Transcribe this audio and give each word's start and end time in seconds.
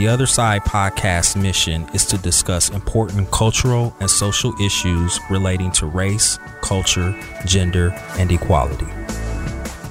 The 0.00 0.08
Other 0.08 0.24
Side 0.24 0.62
podcast 0.62 1.36
mission 1.36 1.86
is 1.92 2.06
to 2.06 2.16
discuss 2.16 2.70
important 2.70 3.30
cultural 3.30 3.94
and 4.00 4.08
social 4.08 4.58
issues 4.58 5.20
relating 5.28 5.70
to 5.72 5.84
race, 5.84 6.38
culture, 6.62 7.14
gender, 7.44 7.90
and 8.16 8.32
equality. 8.32 8.86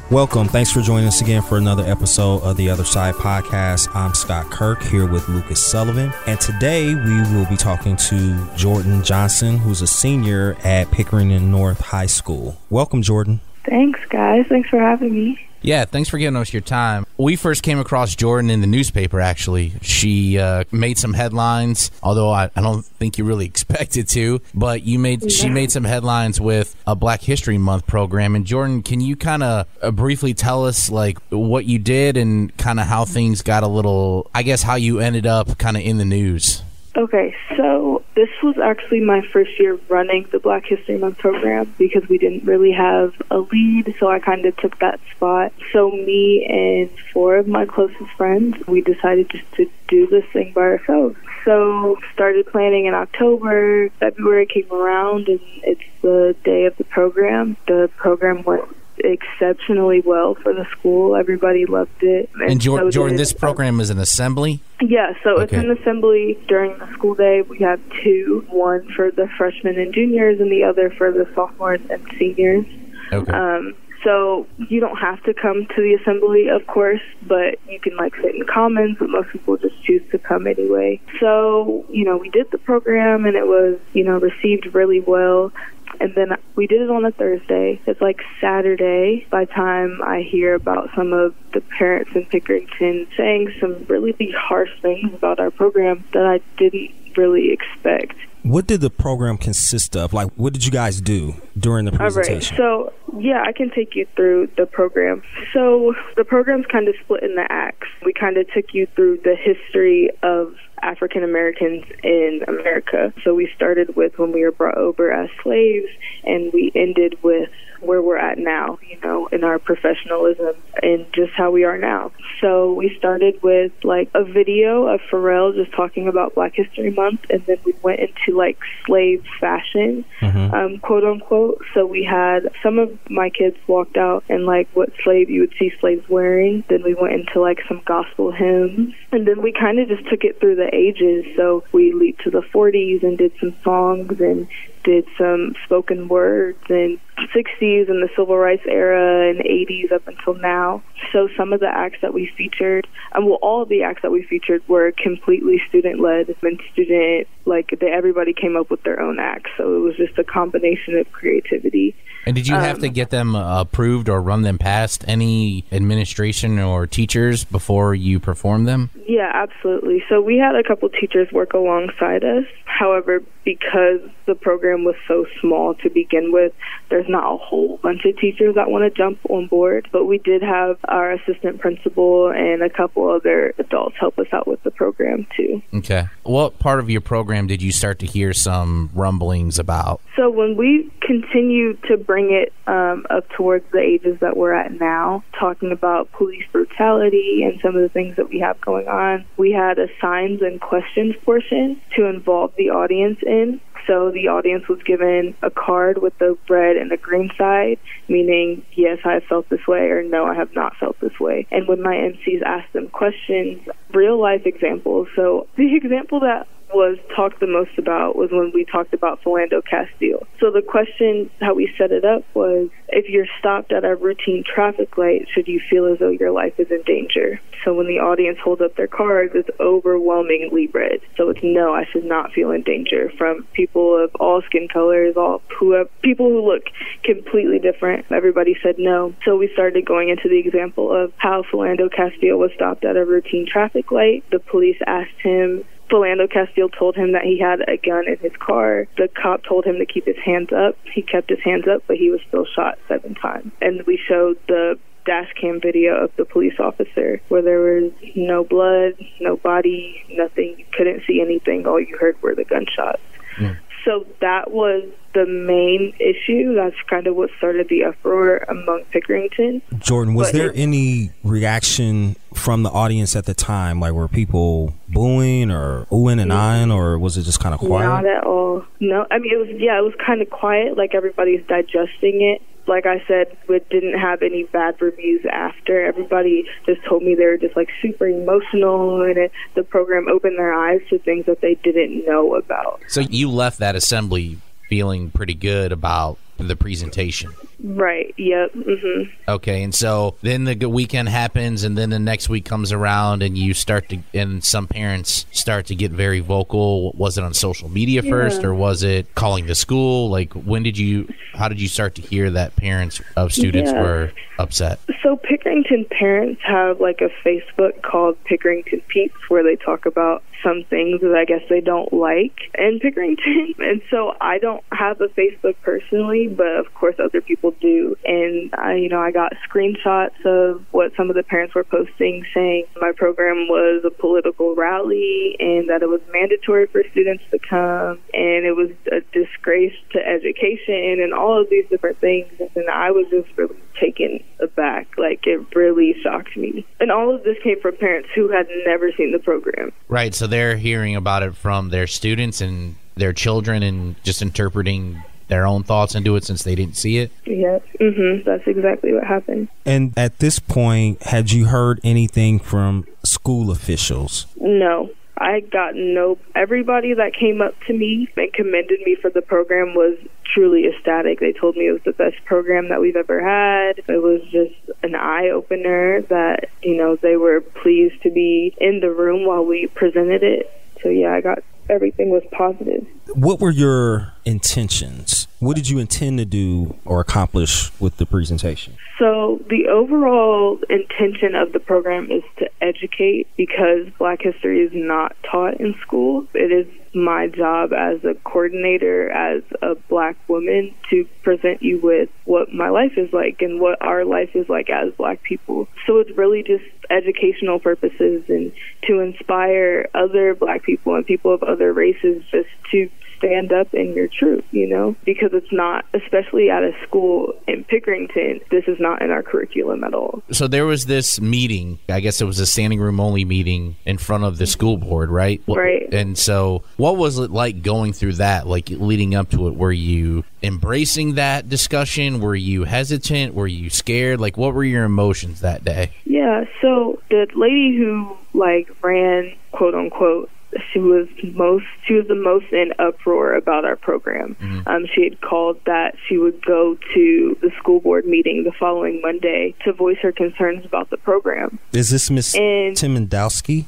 Welcome. 0.10 0.48
Thanks 0.48 0.72
for 0.72 0.82
joining 0.82 1.06
us 1.06 1.22
again 1.22 1.44
for 1.44 1.60
another 1.60 1.84
episode 1.84 2.42
of 2.42 2.58
the 2.58 2.72
Other 2.72 2.86
Side 2.86 3.14
Podcast. 3.14 3.96
I'm 3.96 4.16
Scot 4.16 4.50
Kirk 4.50 4.82
here 4.82 5.06
with 5.06 5.30
Lucas 5.30 5.64
Sullivan. 5.64 6.12
And 6.26 6.42
today 6.42 6.96
we 6.96 7.22
will 7.32 7.46
be 7.46 7.56
talking 7.56 7.96
to 7.96 8.50
Jordan 8.56 9.04
Johnson, 9.04 9.60
who's 9.60 9.84
a 9.84 9.88
senior 9.88 10.58
at 10.64 10.88
Pickerington 10.88 11.52
North 11.52 11.82
High 11.82 12.08
School. 12.08 12.58
Welcome, 12.72 13.04
Jordan. 13.04 13.42
Thanks, 13.64 14.00
guys. 14.10 14.48
Thanks 14.50 14.70
for 14.70 14.80
having 14.80 15.14
me. 15.14 15.49
Yeah, 15.62 15.86
thanks 15.86 16.10
for 16.10 16.18
giving 16.18 16.38
us 16.38 16.54
your 16.54 16.62
time. 16.62 17.06
We 17.18 17.36
first 17.36 17.64
came 17.64 17.80
across 17.80 18.16
Jordan 18.16 18.50
in 18.50 18.62
the 18.62 18.68
newspaper, 18.68 19.20
actually. 19.20 19.74
She 19.82 20.40
uh, 20.40 20.64
made 20.72 20.98
some 20.98 21.14
headlines, 21.14 21.92
although 22.02 22.30
I, 22.30 22.50
I, 22.56 22.62
don't 22.62 22.86
think 22.86 23.18
you 23.18 23.26
really 23.26 23.46
expected 23.54 24.08
to, 24.10 24.42
but 24.54 24.84
you 24.84 25.00
made 25.00 25.24
yeah. 25.24 25.30
she 25.30 25.50
made 25.50 25.72
some 25.72 25.84
headlines 25.84 26.40
with 26.40 26.76
a 26.88 26.96
Black 26.96 27.22
History 27.22 27.58
Month 27.58 27.88
program. 27.88 28.36
And 28.36 28.46
Jordan, 28.46 28.84
can 28.84 29.02
you 29.02 29.16
kind 29.16 29.44
of 29.44 29.68
uh, 29.82 29.92
briefly 29.92 30.34
tell 30.34 30.66
us 30.66 30.90
like 30.90 31.20
what 31.30 31.66
you 31.66 31.80
did 31.80 32.18
and 32.18 32.56
kind 32.58 32.80
of 32.80 32.88
how 32.88 33.06
things 33.06 33.42
got 33.42 33.64
a 33.64 33.68
little, 33.68 34.30
I 34.34 34.44
guess, 34.44 34.64
how 34.64 34.76
you 34.76 35.00
ended 35.00 35.26
up 35.26 35.58
kind 35.58 35.76
of 35.76 35.84
in 35.84 35.98
the 35.98 36.06
news? 36.06 36.64
Okay, 37.00 37.34
so 37.56 38.04
this 38.14 38.28
was 38.44 38.58
actually 38.58 39.00
my 39.00 39.22
first 39.32 39.58
year 39.58 39.80
running 39.88 40.28
the 40.34 40.40
Black 40.40 40.66
History 40.66 40.98
Month 40.98 41.20
program 41.20 41.74
because 41.78 42.10
we 42.10 42.18
didn't 42.18 42.44
really 42.44 42.74
have 42.74 43.14
a 43.32 43.38
lead, 43.38 43.96
so 44.02 44.10
I 44.10 44.20
kind 44.20 44.46
of 44.46 44.58
took 44.58 44.78
that 44.80 45.00
spot. 45.16 45.54
So 45.72 45.92
me 45.92 46.46
and 46.46 46.90
four 47.14 47.38
of 47.38 47.48
my 47.48 47.66
closest 47.66 48.12
friends, 48.18 48.58
we 48.68 48.82
decided 48.82 49.30
just 49.30 49.50
to 49.54 49.72
do 49.88 50.08
this 50.08 50.26
thing 50.34 50.52
by 50.52 50.62
ourselves. 50.62 51.16
So 51.46 51.96
started 52.14 52.48
planning 52.48 52.86
in 52.86 52.94
October. 52.94 53.88
February 54.02 54.46
came 54.46 54.70
around, 54.70 55.30
and 55.30 55.40
it's 55.64 55.82
the 56.02 56.36
day 56.44 56.66
of 56.66 56.76
the 56.76 56.84
program. 56.84 57.56
The 57.66 57.90
program 57.96 58.44
went 58.44 58.66
exceptionally 59.04 60.02
well 60.02 60.36
for 60.36 60.54
the 60.54 60.66
school. 60.72 61.16
Everybody 61.16 61.66
loved 61.66 62.02
it. 62.02 62.30
And, 62.36 62.52
and 62.52 62.62
Jordan, 62.62 62.92
so 62.92 62.96
Jordan 62.96 63.18
this 63.18 63.34
program 63.34 63.80
is 63.80 63.90
an 63.90 64.00
assembly? 64.00 64.62
Yeah, 64.82 65.14
so 65.24 65.40
okay. 65.42 65.44
it's 65.44 65.54
an 65.54 65.72
assembly 65.72 66.38
during 66.48 66.78
the 66.80 66.92
school 66.94 67.16
day. 67.16 67.42
We 67.42 67.60
have 67.60 67.82
two, 68.04 68.46
one 68.50 68.88
for 68.96 69.12
the 69.12 69.28
freshmen 69.38 69.78
and 69.78 69.94
juniors 69.94 70.40
and 70.40 70.52
the 70.52 70.64
other 70.64 70.90
for 70.98 71.12
the 71.12 71.28
sophomores 71.36 71.82
and 71.90 72.06
seniors. 72.18 72.66
Okay. 73.12 73.32
Um, 73.32 73.76
so 74.04 74.48
you 74.70 74.80
don't 74.80 74.96
have 74.98 75.22
to 75.24 75.34
come 75.34 75.66
to 75.76 75.82
the 75.82 75.98
assembly, 76.02 76.48
of 76.48 76.66
course, 76.68 77.02
but 77.28 77.60
you 77.68 77.80
can 77.80 77.98
like 77.98 78.16
sit 78.16 78.36
in 78.36 78.46
commons, 78.46 78.98
but 78.98 79.10
most 79.10 79.30
people 79.30 79.58
just 79.58 79.82
choose 79.84 80.02
to 80.12 80.18
come 80.18 80.48
anyway. 80.48 81.02
So, 81.20 81.86
you 81.90 82.06
know, 82.06 82.18
we 82.18 82.30
did 82.30 82.50
the 82.52 82.58
program 82.58 83.26
and 83.26 83.36
it 83.36 83.48
was, 83.48 83.78
you 83.94 84.04
know, 84.04 84.18
received 84.20 84.74
really 84.74 85.02
well 85.02 85.52
and 86.00 86.16
then 86.16 86.30
we 86.56 86.68
did 86.68 86.82
it 86.82 86.90
on 86.90 87.06
a 87.06 87.12
Thursday. 87.12 87.82
It's 87.86 88.02
like 88.02 88.22
Saturday 88.40 89.28
by 89.30 89.46
time 89.46 90.02
I 90.04 90.22
hear 90.22 90.56
about 90.56 90.90
some 90.96 91.14
of 91.14 91.36
the 91.54 91.62
parents 91.62 92.12
in 92.16 92.26
Pickerington 92.26 93.08
saying 93.18 93.54
some 93.60 93.86
really 93.88 94.16
harsh 94.38 94.72
things 94.82 95.14
about 95.14 95.40
our 95.40 95.52
program 95.52 96.04
that 96.14 96.26
I 96.26 96.40
didn't 96.58 96.92
really 97.18 97.52
expect. 97.52 98.16
What 98.44 98.68
did 98.68 98.80
the 98.80 98.90
program 98.90 99.38
consist 99.38 99.98
of? 99.98 100.14
Like, 100.14 100.32
what 100.38 100.54
did 100.54 100.66
you 100.66 100.72
guys 100.72 101.02
do 101.02 101.36
during 101.58 101.86
the 101.86 101.92
presentation? 101.92 102.58
All 102.60 102.86
right. 102.86 102.94
So, 103.12 103.20
yeah, 103.20 103.44
I 103.46 103.52
can 103.52 103.70
take 103.70 103.96
you 103.96 104.08
through 104.16 104.50
the 104.58 104.66
program. 104.66 105.22
So, 105.54 105.94
the 106.16 106.24
program's 106.24 106.66
kind 106.66 106.88
of 106.88 106.96
split 107.04 107.24
in 107.24 107.36
the 107.36 107.46
acts. 107.50 107.88
We 108.06 108.14
kind 108.14 108.38
of 108.38 108.50
took 108.54 108.74
you 108.74 108.88
through 108.96 109.18
the 109.26 109.36
history 109.36 110.10
of 110.24 110.56
African 110.82 111.24
Americans 111.24 111.84
in 112.04 112.42
America. 112.48 113.14
So 113.24 113.34
we 113.34 113.50
started 113.56 113.96
with 113.96 114.18
when 114.18 114.32
we 114.32 114.44
were 114.44 114.52
brought 114.52 114.78
over 114.78 115.12
as 115.12 115.30
slaves, 115.44 115.90
and 116.24 116.52
we 116.54 116.72
ended 116.76 117.22
with 117.24 117.50
where 117.82 118.02
we're 118.02 118.18
at 118.18 118.38
now, 118.38 118.78
you 118.88 119.00
know, 119.02 119.28
in 119.28 119.44
our 119.44 119.60
professionalism 119.60 120.56
and 120.82 121.06
just 121.14 121.32
how 121.34 121.52
we 121.52 121.64
are 121.64 121.78
now. 121.78 122.12
So 122.42 122.74
we 122.74 122.96
started 122.98 123.42
with 123.42 123.72
like 123.84 124.10
a 124.14 124.24
video 124.24 124.88
of 124.88 125.02
Pharrell 125.12 125.54
just 125.56 125.74
talking 125.76 126.08
about 126.08 126.36
Black 126.36 126.54
History 126.56 126.92
Month, 126.92 127.22
and 127.30 127.46
then 127.46 127.58
we 127.66 127.74
went 127.82 128.00
into 128.00 128.38
like 128.38 128.58
slave 128.86 129.24
fashion, 129.40 130.06
mm-hmm. 130.22 130.54
um, 130.54 130.80
quote 130.80 131.04
unquote. 131.04 131.64
So 131.74 131.86
we 131.86 132.04
had 132.04 132.52
some 132.64 132.80
of 132.80 132.98
my 133.10 133.30
kids 133.30 133.58
walked 133.68 133.98
out 133.98 134.24
and 134.30 134.46
like 134.46 134.70
what 134.74 134.90
slave 135.04 135.30
you 135.30 135.42
would 135.42 135.54
see 135.60 135.72
slaves 135.80 136.08
wearing. 136.10 136.64
Then 136.70 136.84
we 136.84 136.94
went 136.94 137.14
into 137.14 137.40
like 137.40 137.60
some 137.68 137.82
gospel 137.86 138.32
hymns, 138.32 138.94
and 139.12 139.28
then 139.28 139.42
we 139.42 139.52
kind 139.52 139.80
of 139.80 139.88
just 139.88 140.08
took 140.10 140.24
it 140.24 140.40
through 140.40 140.56
the 140.56 140.69
ages. 140.74 141.26
So 141.36 141.64
we 141.72 141.94
leaped 141.94 142.24
to 142.24 142.30
the 142.30 142.42
40s 142.42 143.04
and 143.04 143.18
did 143.18 143.34
some 143.40 143.56
songs 143.64 144.20
and 144.20 144.48
did 144.90 145.06
some 145.20 145.54
spoken 145.66 146.08
words 146.08 146.58
in 146.68 147.00
60s 147.20 147.90
and 147.90 148.02
the 148.02 148.10
civil 148.18 148.38
rights 148.38 148.64
era 148.68 149.30
and 149.30 149.40
80s 149.40 149.92
up 149.92 150.08
until 150.08 150.34
now. 150.34 150.82
So 151.14 151.30
some 151.38 151.54
of 151.54 151.60
the 151.60 151.68
acts 151.68 151.98
that 152.02 152.12
we 152.12 152.32
featured, 152.36 152.88
and 153.14 153.28
well, 153.28 153.38
all 153.44 153.62
of 153.62 153.70
the 153.70 153.84
acts 153.84 154.02
that 154.02 154.12
we 154.12 154.24
featured 154.24 154.68
were 154.68 154.92
completely 154.92 155.62
student 155.70 156.00
led 156.00 156.36
and 156.42 156.62
student 156.74 157.28
like 157.46 157.70
they, 157.80 157.92
everybody 157.92 158.34
came 158.34 158.56
up 158.56 158.72
with 158.72 158.82
their 158.82 159.00
own 159.00 159.20
acts. 159.20 159.52
So 159.58 159.76
it 159.76 159.80
was 159.80 159.96
just 159.96 160.18
a 160.18 160.24
combination 160.24 160.98
of 160.98 161.12
creativity. 161.12 161.96
And 162.26 162.36
did 162.36 162.48
you 162.48 162.56
have 162.56 162.78
um, 162.78 162.82
to 162.82 162.90
get 162.90 163.12
them 163.12 163.36
uh, 163.36 163.62
approved 163.62 164.10
or 164.10 164.22
run 164.22 164.42
them 164.42 164.58
past 164.58 165.06
any 165.08 165.66
administration 165.72 166.60
or 166.60 166.88
teachers 166.88 167.44
before 167.44 167.94
you 167.96 168.20
performed 168.20 168.68
them? 168.68 168.90
Yeah, 169.08 169.32
absolutely. 169.34 170.04
So 170.10 170.22
we 170.22 170.38
had 170.38 170.56
a 170.56 170.64
couple 170.64 170.90
teachers 170.90 171.32
work 171.32 171.54
alongside 171.54 172.24
us. 172.24 172.46
However, 172.66 173.24
because 173.44 174.02
the 174.26 174.36
program 174.36 174.79
was 174.84 174.96
so 175.08 175.26
small 175.42 175.76
to 175.76 175.90
begin 175.90 176.32
with, 176.32 176.54
there's 176.90 177.10
not 177.10 177.34
a 177.34 177.38
whole 177.38 177.78
bunch 177.78 178.06
of 178.06 178.18
teachers 178.18 178.56
that 178.56 178.70
want 178.70 178.84
to 178.84 178.98
jump 178.98 179.20
on 179.30 179.48
board. 179.48 179.88
But 179.92 180.06
we 180.06 180.18
did 180.18 180.42
have 180.42 180.78
our 180.88 181.12
assistant 181.12 181.60
principal 181.60 182.30
and 182.30 182.62
a 182.62 182.70
couple 182.70 183.10
other 183.10 183.54
adults 183.58 183.96
help 184.00 184.18
us 184.20 184.28
out 184.32 184.48
with 184.48 184.62
the 184.64 184.72
program 184.72 185.28
too. 185.36 185.62
Okay. 185.74 186.08
What 186.24 186.60
part 186.60 186.80
of 186.80 186.90
your 186.90 187.02
program 187.02 187.48
did 187.48 187.62
you 187.62 187.72
start 187.72 188.00
to 188.00 188.06
hear 188.06 188.34
some 188.34 188.90
rumblings 188.94 189.60
about? 189.60 190.02
So 190.16 190.30
when 190.30 190.58
we 190.58 190.92
continued 191.02 191.82
to 191.84 191.98
bring 191.98 192.32
it 192.32 192.54
um, 192.68 193.06
up 193.10 193.30
towards 193.30 193.66
the 193.72 193.80
ages 193.80 194.20
that 194.20 194.38
we're 194.38 194.54
at 194.54 194.72
now, 194.74 195.24
talking 195.40 195.72
about 195.72 196.12
police 196.12 196.44
brutality 196.52 197.44
and 197.44 197.60
some 197.62 197.76
of 197.76 197.82
the 197.82 197.90
things 197.90 198.16
that 198.18 198.30
we 198.30 198.40
have 198.40 198.60
going 198.62 198.88
on, 198.88 199.26
we 199.38 199.52
had 199.52 199.80
a 199.80 199.88
signs 200.02 200.42
and 200.42 200.60
questions 200.60 201.16
portion 201.24 201.82
to 201.96 202.06
involve 202.06 202.54
the 202.58 202.70
audience 202.70 203.20
in. 203.26 203.62
So 203.90 204.12
the 204.12 204.28
audience 204.28 204.70
was 204.70 204.78
given 204.86 205.34
a 205.42 205.50
card 205.50 205.98
with 206.00 206.14
the 206.20 206.38
red 206.48 206.78
and 206.78 206.92
the 206.92 206.98
green 206.98 207.32
side, 207.36 207.80
meaning 208.08 208.64
yes, 208.76 209.00
I 209.04 209.14
have 209.14 209.24
felt 209.24 209.50
this 209.50 209.66
way 209.68 209.90
or 209.90 210.04
no, 210.04 210.26
I 210.26 210.36
have 210.36 210.54
not 210.56 210.74
felt 210.80 211.00
this 211.02 211.20
way. 211.20 211.48
And 211.50 211.68
when 211.68 211.82
my 211.82 211.96
MCs 211.96 212.44
asked 212.46 212.72
them 212.74 212.90
questions, 212.90 213.60
real 213.92 214.22
life 214.22 214.44
examples. 214.46 215.08
So 215.16 215.48
the 215.58 215.76
example 215.84 216.20
that 216.20 216.46
was 216.74 216.98
talked 217.16 217.40
the 217.40 217.48
most 217.48 217.78
about 217.78 218.16
was 218.16 218.30
when 218.32 218.52
we 218.54 218.66
talked 218.66 218.94
about 218.94 219.22
Philando 219.24 219.62
Castile. 219.64 220.28
So 220.40 220.52
the 220.52 220.62
question, 220.62 221.30
how 221.42 221.54
we 221.56 221.74
set 221.78 221.92
it 221.92 222.06
up 222.06 222.24
was, 222.34 222.70
if 222.90 223.10
you're 223.10 223.28
stopped 223.40 223.72
at 223.72 223.84
a 223.84 223.96
routine 223.96 224.44
traffic 224.44 224.98
light, 224.98 225.28
should 225.34 225.48
you 225.48 225.60
feel 225.70 225.86
as 225.86 226.00
though 226.00 226.10
your 226.10 226.32
life 226.32 226.54
is 226.58 226.68
in 226.70 226.84
danger? 226.84 227.40
So 227.66 227.74
when 227.74 227.88
the 227.88 228.00
audience 228.00 228.38
holds 228.42 228.62
up 228.62 228.76
their 228.76 228.88
cards, 228.88 229.34
it's 229.36 229.50
overwhelmingly 229.60 230.68
red. 230.68 231.00
So 231.18 231.30
it's 231.30 231.42
no, 231.44 231.74
I 231.74 231.86
should 231.92 232.06
not 232.06 232.32
feel 232.32 232.52
in 232.52 232.64
danger 232.64 233.12
from 233.18 233.46
people 233.54 234.02
of 234.02 234.16
all 234.20 234.42
skin 234.46 234.68
colors, 234.72 235.16
all 235.18 235.42
who 235.60 235.74
have 235.74 235.90
people 236.02 236.30
who 236.30 236.48
look 236.48 236.64
completely 237.04 237.60
different. 237.60 238.06
Everybody 238.12 238.56
said 238.64 238.76
no. 238.78 239.14
So 239.26 239.36
we 239.36 239.50
started 239.54 239.86
going 239.86 240.10
into 240.10 240.30
the 240.30 240.40
example 240.40 240.96
of 240.96 241.12
how 241.18 241.44
Philando 241.52 241.92
Castile 241.92 242.38
was 242.38 242.52
stopped 242.56 242.86
at 242.86 242.96
a 242.96 243.04
routine 243.04 243.46
traffic 243.52 243.92
light. 243.92 244.24
The 244.32 244.40
police 244.40 244.78
asked 244.88 245.20
him 245.22 245.66
Philando 245.90 246.32
Castile 246.32 246.70
told 246.70 246.96
him 246.96 247.14
that 247.14 247.24
he 247.24 247.40
had 247.40 247.62
a 247.68 247.78
gun 247.78 248.08
in 248.08 248.18
his 248.18 248.36
car. 248.40 248.88
The 248.98 249.10
cop 249.22 249.44
told 249.44 249.66
him 249.66 249.78
to 249.80 249.86
keep 249.86 250.06
his 250.06 250.18
hands 250.24 250.50
up. 250.52 250.78
He 250.94 251.02
kept 251.02 251.30
his 251.30 251.40
hands 251.44 251.66
up, 251.68 251.84
but 251.88 251.98
he 251.98 252.10
was 252.10 252.22
still 252.28 252.46
shot 252.46 252.78
seven 252.88 253.16
times. 253.16 253.52
And 253.62 253.82
we 253.88 253.98
showed 253.98 254.38
the 254.48 254.78
dash 255.06 255.32
cam 255.40 255.60
video 255.60 255.96
of 255.96 256.16
the 256.18 256.26
police 256.26 256.60
officer 256.60 257.22
where 257.30 257.42
there 257.42 257.60
was 257.60 257.92
no 258.16 258.44
blood, 258.44 258.94
no 259.20 259.38
body, 259.38 260.04
nothing. 260.12 260.56
You 260.60 260.66
couldn't 260.78 261.04
see 261.08 261.22
anything. 261.22 261.66
All 261.66 261.80
you 261.80 261.98
heard 261.98 262.22
were 262.22 262.36
the 262.36 262.44
gunshots. 262.44 263.02
Mm. 263.38 263.58
So 263.86 264.06
that 264.22 264.52
was 264.52 264.84
the 265.14 265.26
main 265.26 265.94
issue. 266.00 266.54
That's 266.56 266.76
kind 266.90 267.08
of 267.08 267.16
what 267.16 267.30
started 267.38 267.68
the 267.70 267.86
uproar 267.86 268.38
among 268.48 268.84
Pickerington. 268.94 269.62
Jordan, 269.80 270.14
was 270.14 270.32
but 270.32 270.38
there 270.38 270.52
any 270.54 271.12
reaction 271.24 272.16
from 272.34 272.64
the 272.64 272.70
audience 272.70 273.16
at 273.16 273.26
the 273.26 273.34
time? 273.34 273.80
Like, 273.80 273.94
were 273.94 274.08
people 274.08 274.74
booing 274.88 275.50
or 275.52 275.86
oohing 275.92 276.22
and 276.22 276.32
mm. 276.32 276.36
eyeing, 276.36 276.72
or 276.72 277.00
was 277.00 277.18
it 277.18 277.24
just 277.24 277.40
kind 277.40 277.54
of 277.54 277.60
quiet? 277.60 277.88
Not 277.88 278.06
at 278.06 278.24
all. 278.24 278.66
No, 278.80 279.06
I 279.10 279.20
mean, 279.20 279.34
it 279.34 279.38
was, 279.38 279.50
yeah, 279.60 279.78
it 279.80 279.84
was 279.84 279.94
kind 280.06 280.22
of 280.22 280.30
quiet, 280.30 280.78
like 280.78 280.94
everybody's 280.94 281.46
digesting 281.48 282.22
it. 282.22 282.42
Like 282.68 282.86
I 282.86 283.04
said, 283.08 283.36
we 283.48 283.60
didn't 283.70 284.00
have 284.00 284.22
any 284.22 284.44
bad 284.44 284.82
reviews 284.82 285.26
after. 285.32 285.86
Everybody 285.86 286.46
just 286.66 286.84
told 286.88 287.04
me 287.04 287.16
they 287.16 287.26
were 287.26 287.38
just 287.38 287.56
like 287.56 287.70
super 287.82 288.08
emotional, 288.08 289.02
and 289.02 289.18
it, 289.18 289.32
the 289.56 289.64
program 289.64 290.08
opened 290.08 290.38
their 290.38 290.54
eyes 290.54 290.82
to 290.90 291.00
things 291.00 291.26
that 291.26 291.42
they 291.42 291.56
didn't 291.56 292.06
know 292.06 292.36
about. 292.36 292.82
So 292.88 293.02
you 293.02 293.30
left 293.30 293.60
that 293.60 293.76
assembly 293.76 294.40
feeling 294.70 295.10
pretty 295.10 295.34
good 295.34 295.72
about 295.72 296.20
the 296.48 296.56
presentation. 296.56 297.32
Right. 297.62 298.14
Yep. 298.18 298.52
hmm 298.54 299.02
Okay, 299.28 299.64
and 299.64 299.76
so 299.76 300.16
then 300.22 300.46
the 300.46 300.70
weekend 300.70 301.10
happens, 301.10 301.64
and 301.64 301.78
then 301.78 301.90
the 301.90 302.00
next 302.00 302.30
week 302.30 302.46
comes 302.46 302.72
around, 302.72 303.22
and 303.22 303.38
you 303.38 303.54
start 303.54 303.90
to, 303.90 304.00
and 304.14 304.44
some 304.44 304.68
parents 304.68 305.26
start 305.32 305.66
to 305.68 305.76
get 305.76 305.92
very 305.92 306.20
vocal. 306.22 306.92
Was 306.94 307.18
it 307.18 307.24
on 307.24 307.34
social 307.34 307.70
media 307.70 308.02
first, 308.02 308.42
Yeah. 308.42 308.50
or 308.50 308.54
was 308.56 308.84
it 308.84 309.14
calling 309.16 309.46
the 309.48 309.56
school? 309.56 310.10
Like, 310.10 310.34
when 310.34 310.64
did 310.64 310.78
you? 310.78 311.08
How 311.34 311.48
did 311.50 311.60
you 311.62 311.68
start 311.68 311.96
to 311.96 312.02
hear 312.02 312.30
that 312.32 312.56
parents 312.56 313.02
of 313.16 313.34
students 313.34 313.72
Yeah. 313.72 313.82
were 313.82 314.12
upset? 314.38 314.80
So 315.04 315.18
Pickerington 315.18 315.90
parents 315.90 316.42
have 316.44 316.80
like 316.80 317.02
a 317.02 317.10
Facebook 317.28 317.82
called 317.82 318.18
Pickerington 318.26 318.82
Peeps 318.88 319.16
where 319.30 319.44
they 319.44 319.56
talk 319.58 319.86
about 319.86 320.24
some 320.44 320.64
things 320.70 321.02
that 321.02 321.14
I 321.16 321.26
guess 321.26 321.42
they 321.50 321.60
don't 321.60 321.92
like 321.92 322.40
in 322.58 322.80
Pickerington. 322.80 323.56
And 323.60 323.82
so 323.90 324.16
I 324.22 324.38
don't 324.40 324.64
have 324.72 325.00
a 325.02 325.08
Facebook 325.10 325.56
personally, 325.64 326.28
but 326.36 326.48
of 326.58 326.74
course 326.74 326.96
other 327.00 327.22
people 327.22 327.52
do. 327.62 327.96
And 328.06 328.54
I, 328.56 328.76
you 328.76 328.90
know, 328.90 329.02
I 329.02 329.12
got 329.12 329.34
screenshots 329.48 330.26
of 330.26 330.64
what 330.72 330.92
some 330.96 331.10
of 331.10 331.16
the 331.16 331.24
parents 331.24 331.56
were 331.56 331.64
posting 331.64 332.26
saying 332.34 332.66
my 332.82 332.92
program 332.96 333.48
was 333.48 333.84
a 333.86 333.92
political 333.92 334.56
rally 334.56 335.36
and 335.40 335.70
that 335.70 335.82
it 335.82 335.90
was 335.90 336.02
mandatory 336.12 336.68
for 336.68 336.84
students 336.92 337.24
to 337.32 337.40
come 337.40 338.00
and 338.14 338.46
it 338.46 338.56
was 338.56 338.70
a 338.92 339.02
disgrace 339.12 339.76
to 339.92 340.00
education 340.06 341.00
and 341.02 341.14
all 341.14 341.40
of 341.42 341.50
these 341.50 341.66
different 341.70 342.00
things. 342.00 342.32
And 342.56 342.70
I 342.70 342.92
was 342.92 343.06
just 343.10 343.30
really 343.38 343.58
taken 343.80 344.24
aback. 344.40 344.88
Like 344.98 345.26
it 345.26 345.56
really 345.56 345.96
shocked 346.02 346.36
me. 346.38 346.66
And 346.80 346.92
all 346.92 347.16
of 347.16 347.24
this 347.24 347.38
came 347.44 347.60
from 347.62 347.78
parents 347.78 348.10
who 348.16 348.30
had 348.30 348.48
never 348.66 348.92
seen 348.94 349.12
the 349.12 349.20
program. 349.20 349.72
Right, 349.88 350.14
so 350.14 350.28
they're 350.28 350.58
hearing 350.58 350.96
about 350.96 351.24
it 351.24 351.36
from 351.36 351.70
their 351.70 351.88
students 351.88 352.42
and 352.42 352.76
their 352.96 353.14
children, 353.14 353.64
and 353.64 354.02
just 354.04 354.22
interpreting 354.22 355.02
their 355.30 355.48
own 355.48 355.64
thoughts 355.64 355.96
into 355.96 356.16
it 356.16 356.26
since 356.26 356.44
they 356.44 356.56
didn't 356.56 356.76
see 356.76 356.98
it. 356.98 357.12
Yes. 357.26 357.62
Mhm. 357.80 358.26
That's 358.26 358.46
exactly 358.46 358.94
what 358.94 359.06
happened. 359.06 359.48
And 359.66 359.94
at 359.96 360.20
this 360.20 360.40
point, 360.40 361.02
had 361.04 361.32
you 361.32 361.46
heard 361.46 361.80
anything 361.84 362.40
from 362.40 362.86
school 363.04 363.50
officials? 363.52 364.28
No. 364.40 364.90
I 365.22 365.42
got 365.42 365.76
no. 365.76 366.18
Everybody 366.34 366.94
that 366.94 367.14
came 367.14 367.42
up 367.42 367.54
to 367.68 367.74
me 367.74 368.08
and 368.16 368.32
commended 368.32 368.80
me 368.86 368.96
for 368.96 369.10
the 369.10 369.22
program 369.22 369.76
was 369.76 369.98
truly 370.24 370.66
ecstatic. 370.68 371.20
They 371.20 371.34
told 371.34 371.58
me 371.58 371.68
it 371.68 371.74
was 371.74 371.82
the 371.84 371.92
best 371.92 372.24
program 372.24 372.70
that 372.70 372.80
we've 372.80 372.96
ever 372.96 373.22
had. 373.22 373.80
It 373.90 374.02
was 374.02 374.22
just 374.32 374.56
an 374.82 374.96
eye 374.96 375.30
opener 375.30 376.02
that, 376.04 376.50
you 376.64 376.78
know, 376.78 376.96
they 376.96 377.18
were 377.18 377.42
pleased 377.42 378.02
to 378.04 378.10
be 378.10 378.56
in 378.62 378.80
the 378.80 378.92
room 378.92 379.26
while 379.26 379.44
we 379.46 379.68
presented 379.68 380.24
it. 380.24 380.50
So, 380.82 380.88
yeah, 380.88 381.14
I 381.14 381.20
got 381.20 381.40
everything 381.70 382.10
was 382.10 382.24
positive. 382.32 382.88
What 383.14 383.42
were 383.42 383.52
your 383.52 384.14
intentions? 384.30 385.28
What 385.40 385.56
did 385.56 385.70
you 385.70 385.80
intend 385.80 386.20
to 386.20 386.26
do 386.26 386.76
or 386.86 387.00
accomplish 387.00 387.72
with 387.80 387.98
the 387.98 388.06
presentation? 388.06 388.78
So, 389.00 389.42
the 389.50 389.70
overall 389.70 390.60
intention 390.70 391.34
of 391.34 391.52
the 391.52 391.60
program 391.60 392.12
is 392.12 392.24
to 392.38 392.50
educate 392.62 393.28
because 393.38 393.88
Black 393.98 394.22
history 394.22 394.60
is 394.60 394.72
not 394.74 395.16
taught 395.24 395.60
in 395.60 395.74
school. 395.82 396.28
It 396.36 396.52
is 396.52 396.68
my 396.94 397.28
job 397.28 397.72
as 397.74 398.04
a 398.04 398.14
coordinator, 398.24 399.10
as 399.10 399.42
a 399.64 399.76
Black 399.90 400.18
woman, 400.28 400.76
to 400.92 401.08
present 401.24 401.64
you 401.64 401.80
with 401.82 402.10
what 402.26 402.54
my 402.54 402.70
life 402.70 402.98
is 402.98 403.12
like 403.12 403.38
and 403.42 403.60
what 403.60 403.82
our 403.82 404.06
life 404.06 404.36
is 404.36 404.48
like 404.48 404.70
as 404.70 404.94
Black 404.94 405.24
people. 405.24 405.68
So, 405.88 405.98
it's 405.98 406.16
really 406.16 406.44
just 406.44 406.66
educational 406.92 407.60
purposes 407.60 408.26
and 408.28 408.52
to 408.88 409.00
inspire 409.00 409.90
other 409.96 410.36
Black 410.36 410.64
people 410.64 410.94
and 410.96 411.06
people 411.06 411.34
of 411.34 411.42
other 411.42 411.74
races 411.74 412.24
just 412.32 412.50
to 412.72 412.90
stand 413.20 413.52
up 413.52 413.74
in 413.74 413.94
your 413.94 414.08
truth, 414.08 414.44
you 414.52 414.68
know, 414.68 414.96
because 415.06 415.30
it's 415.34 415.52
not, 415.52 415.86
especially 415.94 416.50
at 416.50 416.64
a 416.64 416.72
school 416.88 417.34
in 417.48 417.64
Pickerington, 417.66 418.42
this 418.50 418.64
is 418.68 418.78
not 418.80 419.02
in 419.02 419.12
our 419.12 419.22
curriculum 419.22 419.84
at 419.84 419.94
all. 419.94 420.24
So 420.32 420.48
there 420.48 420.66
was 420.66 420.88
this 420.88 421.22
meeting. 421.22 421.80
I 421.88 422.00
guess 422.00 422.22
it 422.22 422.26
was 422.26 422.40
a 422.40 422.46
standing 422.46 422.80
room 422.80 423.00
only 423.00 423.26
meeting 423.26 423.76
in 423.86 423.98
front 423.98 424.24
of 424.24 424.38
the 424.38 424.48
school 424.48 424.78
board, 424.78 425.10
right? 425.10 425.42
Right. 425.48 425.94
And 425.94 426.18
so, 426.18 426.64
what 426.78 426.98
was 426.98 427.20
it 427.20 427.32
like 427.32 427.62
going 427.62 427.94
through 427.94 428.14
that? 428.14 428.48
Like 428.48 428.70
leading 428.70 429.14
up 429.16 429.30
to 429.32 429.48
it, 429.48 429.56
were 429.56 429.72
you 429.72 430.24
embracing 430.42 431.16
that 431.16 431.50
discussion? 431.50 432.22
Were 432.22 432.36
you 432.36 432.64
hesitant? 432.64 433.34
Were 433.34 433.48
you 433.48 433.70
scared? 433.70 434.20
Like, 434.20 434.38
what 434.38 434.54
were 434.54 434.64
your 434.64 434.86
emotions 434.86 435.42
that 435.42 435.64
day? 435.64 435.92
Yeah, 436.06 436.46
so 436.62 437.02
the 437.10 437.28
lady 437.36 437.78
who 437.78 438.18
like 438.34 438.70
ran 438.82 439.36
quote 439.52 439.76
unquote 439.76 440.30
she 440.72 440.80
was 440.80 441.08
most 441.34 441.66
she 441.86 441.94
was 441.94 442.08
the 442.08 442.16
most 442.16 442.46
in 442.52 442.74
uproar 442.80 443.36
about 443.36 443.66
our 443.66 443.76
program. 443.76 444.36
Um, 444.68 444.86
she 444.94 445.04
had 445.04 445.22
called 445.22 445.60
that 445.66 445.96
she 446.08 446.18
would 446.18 446.44
go 446.46 446.78
to 446.94 447.38
the 447.42 447.52
school 447.60 447.80
board 447.80 448.06
meeting 448.06 448.44
the 448.44 448.52
following 448.52 449.02
Monday 449.02 449.54
to 449.64 449.74
voice 449.74 449.98
her 450.02 450.12
concerns 450.12 450.66
about 450.66 450.90
the 450.90 450.98
program. 450.98 451.60
Is 451.74 451.90
this 451.90 452.10
Miss 452.10 452.36
And- 452.36 452.76
Timendowski? 452.76 453.66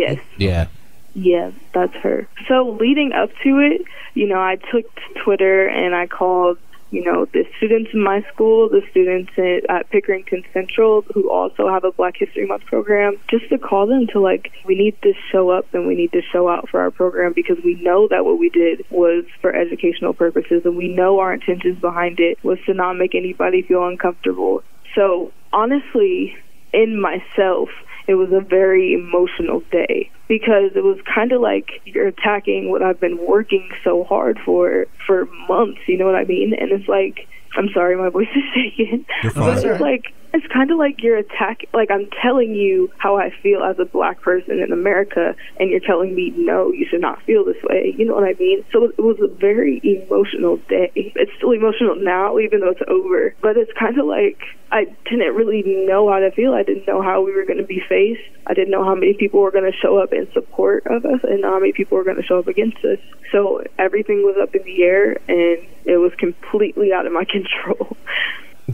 Yes, 0.00 0.18
Yeah. 0.38 0.66
Yes, 1.14 1.54
that's 1.72 1.94
her. 2.02 2.28
So 2.46 2.76
leading 2.78 3.12
up 3.12 3.30
to 3.42 3.58
it, 3.60 3.82
you 4.12 4.26
know, 4.26 4.38
I 4.40 4.56
took 4.70 4.84
to 4.94 5.00
Twitter 5.24 5.66
and 5.66 5.94
I 5.94 6.06
called, 6.06 6.58
you 6.90 7.04
know, 7.04 7.26
the 7.32 7.44
students 7.56 7.90
in 7.92 8.02
my 8.02 8.24
school, 8.32 8.68
the 8.68 8.82
students 8.90 9.32
at, 9.36 9.68
at 9.68 9.90
Pickerington 9.90 10.44
Central 10.52 11.04
who 11.12 11.30
also 11.30 11.68
have 11.68 11.84
a 11.84 11.92
Black 11.92 12.14
History 12.16 12.46
Month 12.46 12.64
program, 12.66 13.16
just 13.28 13.48
to 13.50 13.58
call 13.58 13.86
them 13.86 14.06
to 14.12 14.20
like, 14.20 14.52
we 14.64 14.76
need 14.76 14.96
to 15.02 15.12
show 15.32 15.50
up 15.50 15.66
and 15.74 15.86
we 15.86 15.94
need 15.94 16.12
to 16.12 16.22
show 16.32 16.48
out 16.48 16.68
for 16.68 16.80
our 16.80 16.90
program 16.90 17.32
because 17.34 17.56
we 17.64 17.74
know 17.82 18.06
that 18.08 18.24
what 18.24 18.38
we 18.38 18.48
did 18.50 18.84
was 18.90 19.24
for 19.40 19.54
educational 19.54 20.14
purposes 20.14 20.62
and 20.64 20.76
we 20.76 20.88
know 20.88 21.18
our 21.18 21.32
intentions 21.32 21.78
behind 21.80 22.20
it 22.20 22.38
was 22.44 22.58
to 22.66 22.74
not 22.74 22.94
make 22.94 23.14
anybody 23.14 23.62
feel 23.62 23.86
uncomfortable. 23.86 24.62
So 24.94 25.32
honestly, 25.52 26.36
in 26.72 27.00
myself, 27.00 27.68
it 28.06 28.14
was 28.14 28.30
a 28.32 28.40
very 28.40 28.94
emotional 28.94 29.62
day 29.70 30.10
because 30.28 30.72
it 30.74 30.84
was 30.84 30.98
kind 31.12 31.32
of 31.32 31.40
like 31.40 31.80
you're 31.84 32.06
attacking 32.06 32.70
what 32.70 32.82
I've 32.82 33.00
been 33.00 33.18
working 33.26 33.68
so 33.84 34.04
hard 34.04 34.38
for 34.44 34.86
for 35.06 35.26
months. 35.48 35.80
You 35.86 35.98
know 35.98 36.06
what 36.06 36.14
I 36.14 36.24
mean? 36.24 36.54
And 36.58 36.72
it's 36.72 36.88
like, 36.88 37.28
I'm 37.56 37.68
sorry, 37.74 37.96
my 37.96 38.08
voice 38.08 38.28
is 38.34 38.42
shaking. 38.54 39.06
You're 39.22 39.32
But 39.32 39.64
it's 39.64 39.80
like 39.80 40.12
it's 40.32 40.46
kind 40.52 40.70
of 40.70 40.78
like 40.78 41.02
you're 41.02 41.16
attacking. 41.16 41.68
Like 41.72 41.90
I'm 41.90 42.08
telling 42.22 42.54
you 42.54 42.90
how 42.98 43.16
I 43.16 43.30
feel 43.42 43.62
as 43.62 43.78
a 43.78 43.84
black 43.84 44.20
person 44.20 44.60
in 44.60 44.72
America, 44.72 45.34
and 45.58 45.70
you're 45.70 45.80
telling 45.80 46.14
me 46.14 46.32
no, 46.36 46.72
you 46.72 46.86
should 46.90 47.00
not 47.00 47.22
feel 47.22 47.44
this 47.44 47.62
way. 47.62 47.94
You 47.96 48.04
know 48.04 48.14
what 48.14 48.24
I 48.24 48.34
mean? 48.38 48.64
So 48.72 48.84
it 48.84 48.98
was 48.98 49.18
a 49.20 49.28
very 49.28 49.80
emotional 49.82 50.58
day. 50.68 50.92
It's 50.94 51.32
still 51.36 51.52
emotional 51.52 51.96
now, 51.96 52.38
even 52.38 52.60
though 52.60 52.70
it's 52.70 52.82
over. 52.88 53.34
But 53.40 53.56
it's 53.56 53.72
kind 53.78 53.98
of 53.98 54.06
like 54.06 54.40
I 54.70 54.84
didn't 55.08 55.34
really 55.34 55.62
know 55.86 56.10
how 56.10 56.18
to 56.18 56.30
feel. 56.32 56.52
I 56.52 56.62
didn't 56.62 56.86
know 56.86 57.02
how 57.02 57.22
we 57.22 57.32
were 57.32 57.44
going 57.44 57.58
to 57.58 57.64
be 57.64 57.82
faced. 57.88 58.28
I 58.46 58.54
didn't 58.54 58.70
know 58.70 58.84
how 58.84 58.94
many 58.94 59.14
people 59.14 59.40
were 59.40 59.50
going 59.50 59.70
to 59.70 59.76
show 59.78 59.98
up 59.98 60.12
in 60.12 60.30
support 60.32 60.86
of 60.86 61.04
us 61.04 61.20
and 61.22 61.44
how 61.44 61.58
many 61.58 61.72
people 61.72 61.96
were 61.96 62.04
going 62.04 62.16
to 62.16 62.22
show 62.22 62.38
up 62.38 62.48
against 62.48 62.78
us. 62.78 62.98
So 63.32 63.62
everything 63.78 64.22
was 64.22 64.36
up 64.40 64.54
in 64.54 64.62
the 64.64 64.82
air 64.82 65.12
and 65.28 65.66
it 65.84 65.98
was 65.98 66.12
completely 66.18 66.92
out 66.92 67.06
of 67.06 67.12
my 67.12 67.24
control. 67.30 67.96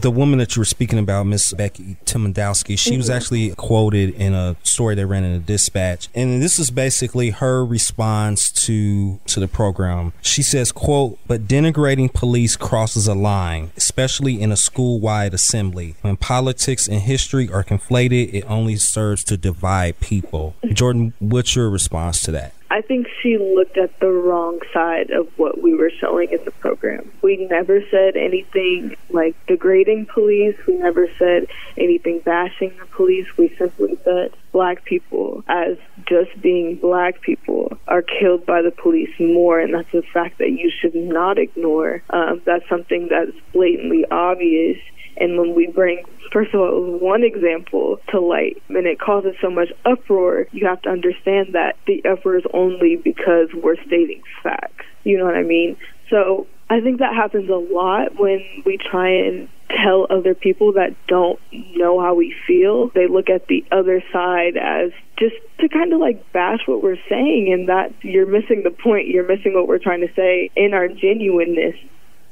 The 0.03 0.11
woman 0.11 0.37
that 0.39 0.53
you 0.53 0.59
were 0.59 0.65
speaking 0.65 0.99
about, 0.99 1.27
Miss 1.27 1.53
Becky 1.53 1.95
Timendowski, 2.03 2.77
she 2.77 2.97
was 2.97 3.05
mm-hmm. 3.05 3.15
actually 3.15 3.49
quoted 3.55 4.13
in 4.15 4.33
a 4.33 4.57
story 4.61 4.95
they 4.95 5.05
ran 5.05 5.23
in 5.23 5.31
a 5.31 5.39
dispatch. 5.39 6.09
And 6.13 6.41
this 6.41 6.59
is 6.59 6.69
basically 6.71 7.29
her 7.29 7.63
response 7.63 8.51
to 8.65 9.21
to 9.27 9.39
the 9.39 9.47
program. 9.47 10.11
She 10.21 10.43
says, 10.43 10.73
quote, 10.73 11.19
but 11.25 11.47
denigrating 11.47 12.13
police 12.13 12.57
crosses 12.57 13.07
a 13.07 13.13
line, 13.13 13.71
especially 13.77 14.41
in 14.41 14.51
a 14.51 14.57
school-wide 14.57 15.33
assembly. 15.33 15.95
When 16.01 16.17
politics 16.17 16.89
and 16.89 16.99
history 16.99 17.49
are 17.49 17.63
conflated, 17.63 18.33
it 18.33 18.43
only 18.49 18.75
serves 18.75 19.23
to 19.23 19.37
divide 19.37 20.01
people. 20.01 20.53
Mm-hmm. 20.65 20.73
Jordan, 20.73 21.13
what's 21.19 21.55
your 21.55 21.69
response 21.69 22.19
to 22.23 22.31
that? 22.31 22.53
I 22.73 22.81
think 22.81 23.05
she 23.21 23.37
looked 23.37 23.77
at 23.77 23.99
the 23.99 24.09
wrong 24.09 24.57
side 24.73 25.11
of 25.11 25.27
what 25.37 25.61
we 25.61 25.75
were 25.75 25.91
showing 26.01 26.29
in 26.31 26.43
the 26.43 26.49
program. 26.49 27.11
We 27.21 27.47
never 27.47 27.81
said 27.91 28.15
anything 28.17 28.95
like 29.11 29.35
degrading 29.45 30.07
police. 30.11 30.55
We 30.67 30.77
never 30.77 31.07
said 31.19 31.45
anything 31.77 32.21
bashing 32.25 32.75
the 32.79 32.87
police. 32.87 33.27
We 33.37 33.55
simply 33.59 33.95
said 34.03 34.33
black 34.51 34.85
people, 34.85 35.43
as 35.47 35.77
just 36.09 36.31
being 36.41 36.77
black 36.77 37.21
people, 37.21 37.77
are 37.87 38.01
killed 38.01 38.47
by 38.47 38.63
the 38.63 38.71
police 38.71 39.11
more, 39.19 39.59
and 39.59 39.71
that's 39.71 39.93
a 39.93 40.01
fact 40.11 40.39
that 40.39 40.49
you 40.49 40.71
should 40.81 40.95
not 40.95 41.37
ignore. 41.37 42.01
Um, 42.09 42.41
that's 42.43 42.67
something 42.67 43.07
that's 43.07 43.37
blatantly 43.53 44.05
obvious. 44.09 44.79
And 45.17 45.37
when 45.37 45.55
we 45.55 45.67
bring, 45.67 46.03
first 46.31 46.53
of 46.53 46.59
all, 46.59 46.97
one 46.99 47.23
example 47.23 47.99
to 48.09 48.19
light, 48.19 48.61
and 48.69 48.85
it 48.87 48.99
causes 48.99 49.35
so 49.41 49.49
much 49.49 49.69
uproar, 49.85 50.47
you 50.51 50.65
have 50.67 50.81
to 50.83 50.89
understand 50.89 51.53
that 51.53 51.77
the 51.87 52.03
uproar 52.05 52.37
is 52.37 52.45
only 52.53 52.95
because 52.95 53.49
we're 53.53 53.81
stating 53.85 54.21
facts. 54.41 54.85
You 55.03 55.17
know 55.17 55.25
what 55.25 55.35
I 55.35 55.43
mean? 55.43 55.77
So 56.09 56.47
I 56.69 56.81
think 56.81 56.99
that 56.99 57.13
happens 57.13 57.49
a 57.49 57.55
lot 57.55 58.19
when 58.19 58.43
we 58.65 58.77
try 58.77 59.09
and 59.09 59.49
tell 59.69 60.05
other 60.09 60.35
people 60.35 60.73
that 60.73 60.95
don't 61.07 61.39
know 61.51 61.99
how 61.99 62.13
we 62.13 62.35
feel. 62.47 62.89
They 62.89 63.07
look 63.07 63.29
at 63.29 63.47
the 63.47 63.65
other 63.71 64.03
side 64.11 64.57
as 64.57 64.91
just 65.17 65.35
to 65.59 65.69
kind 65.69 65.93
of 65.93 65.99
like 65.99 66.31
bash 66.31 66.59
what 66.65 66.83
we're 66.83 67.01
saying, 67.09 67.51
and 67.51 67.69
that 67.69 67.93
you're 68.01 68.25
missing 68.25 68.63
the 68.63 68.71
point. 68.71 69.07
You're 69.07 69.27
missing 69.27 69.53
what 69.53 69.67
we're 69.67 69.79
trying 69.79 70.01
to 70.01 70.13
say 70.15 70.51
in 70.55 70.73
our 70.73 70.87
genuineness. 70.87 71.75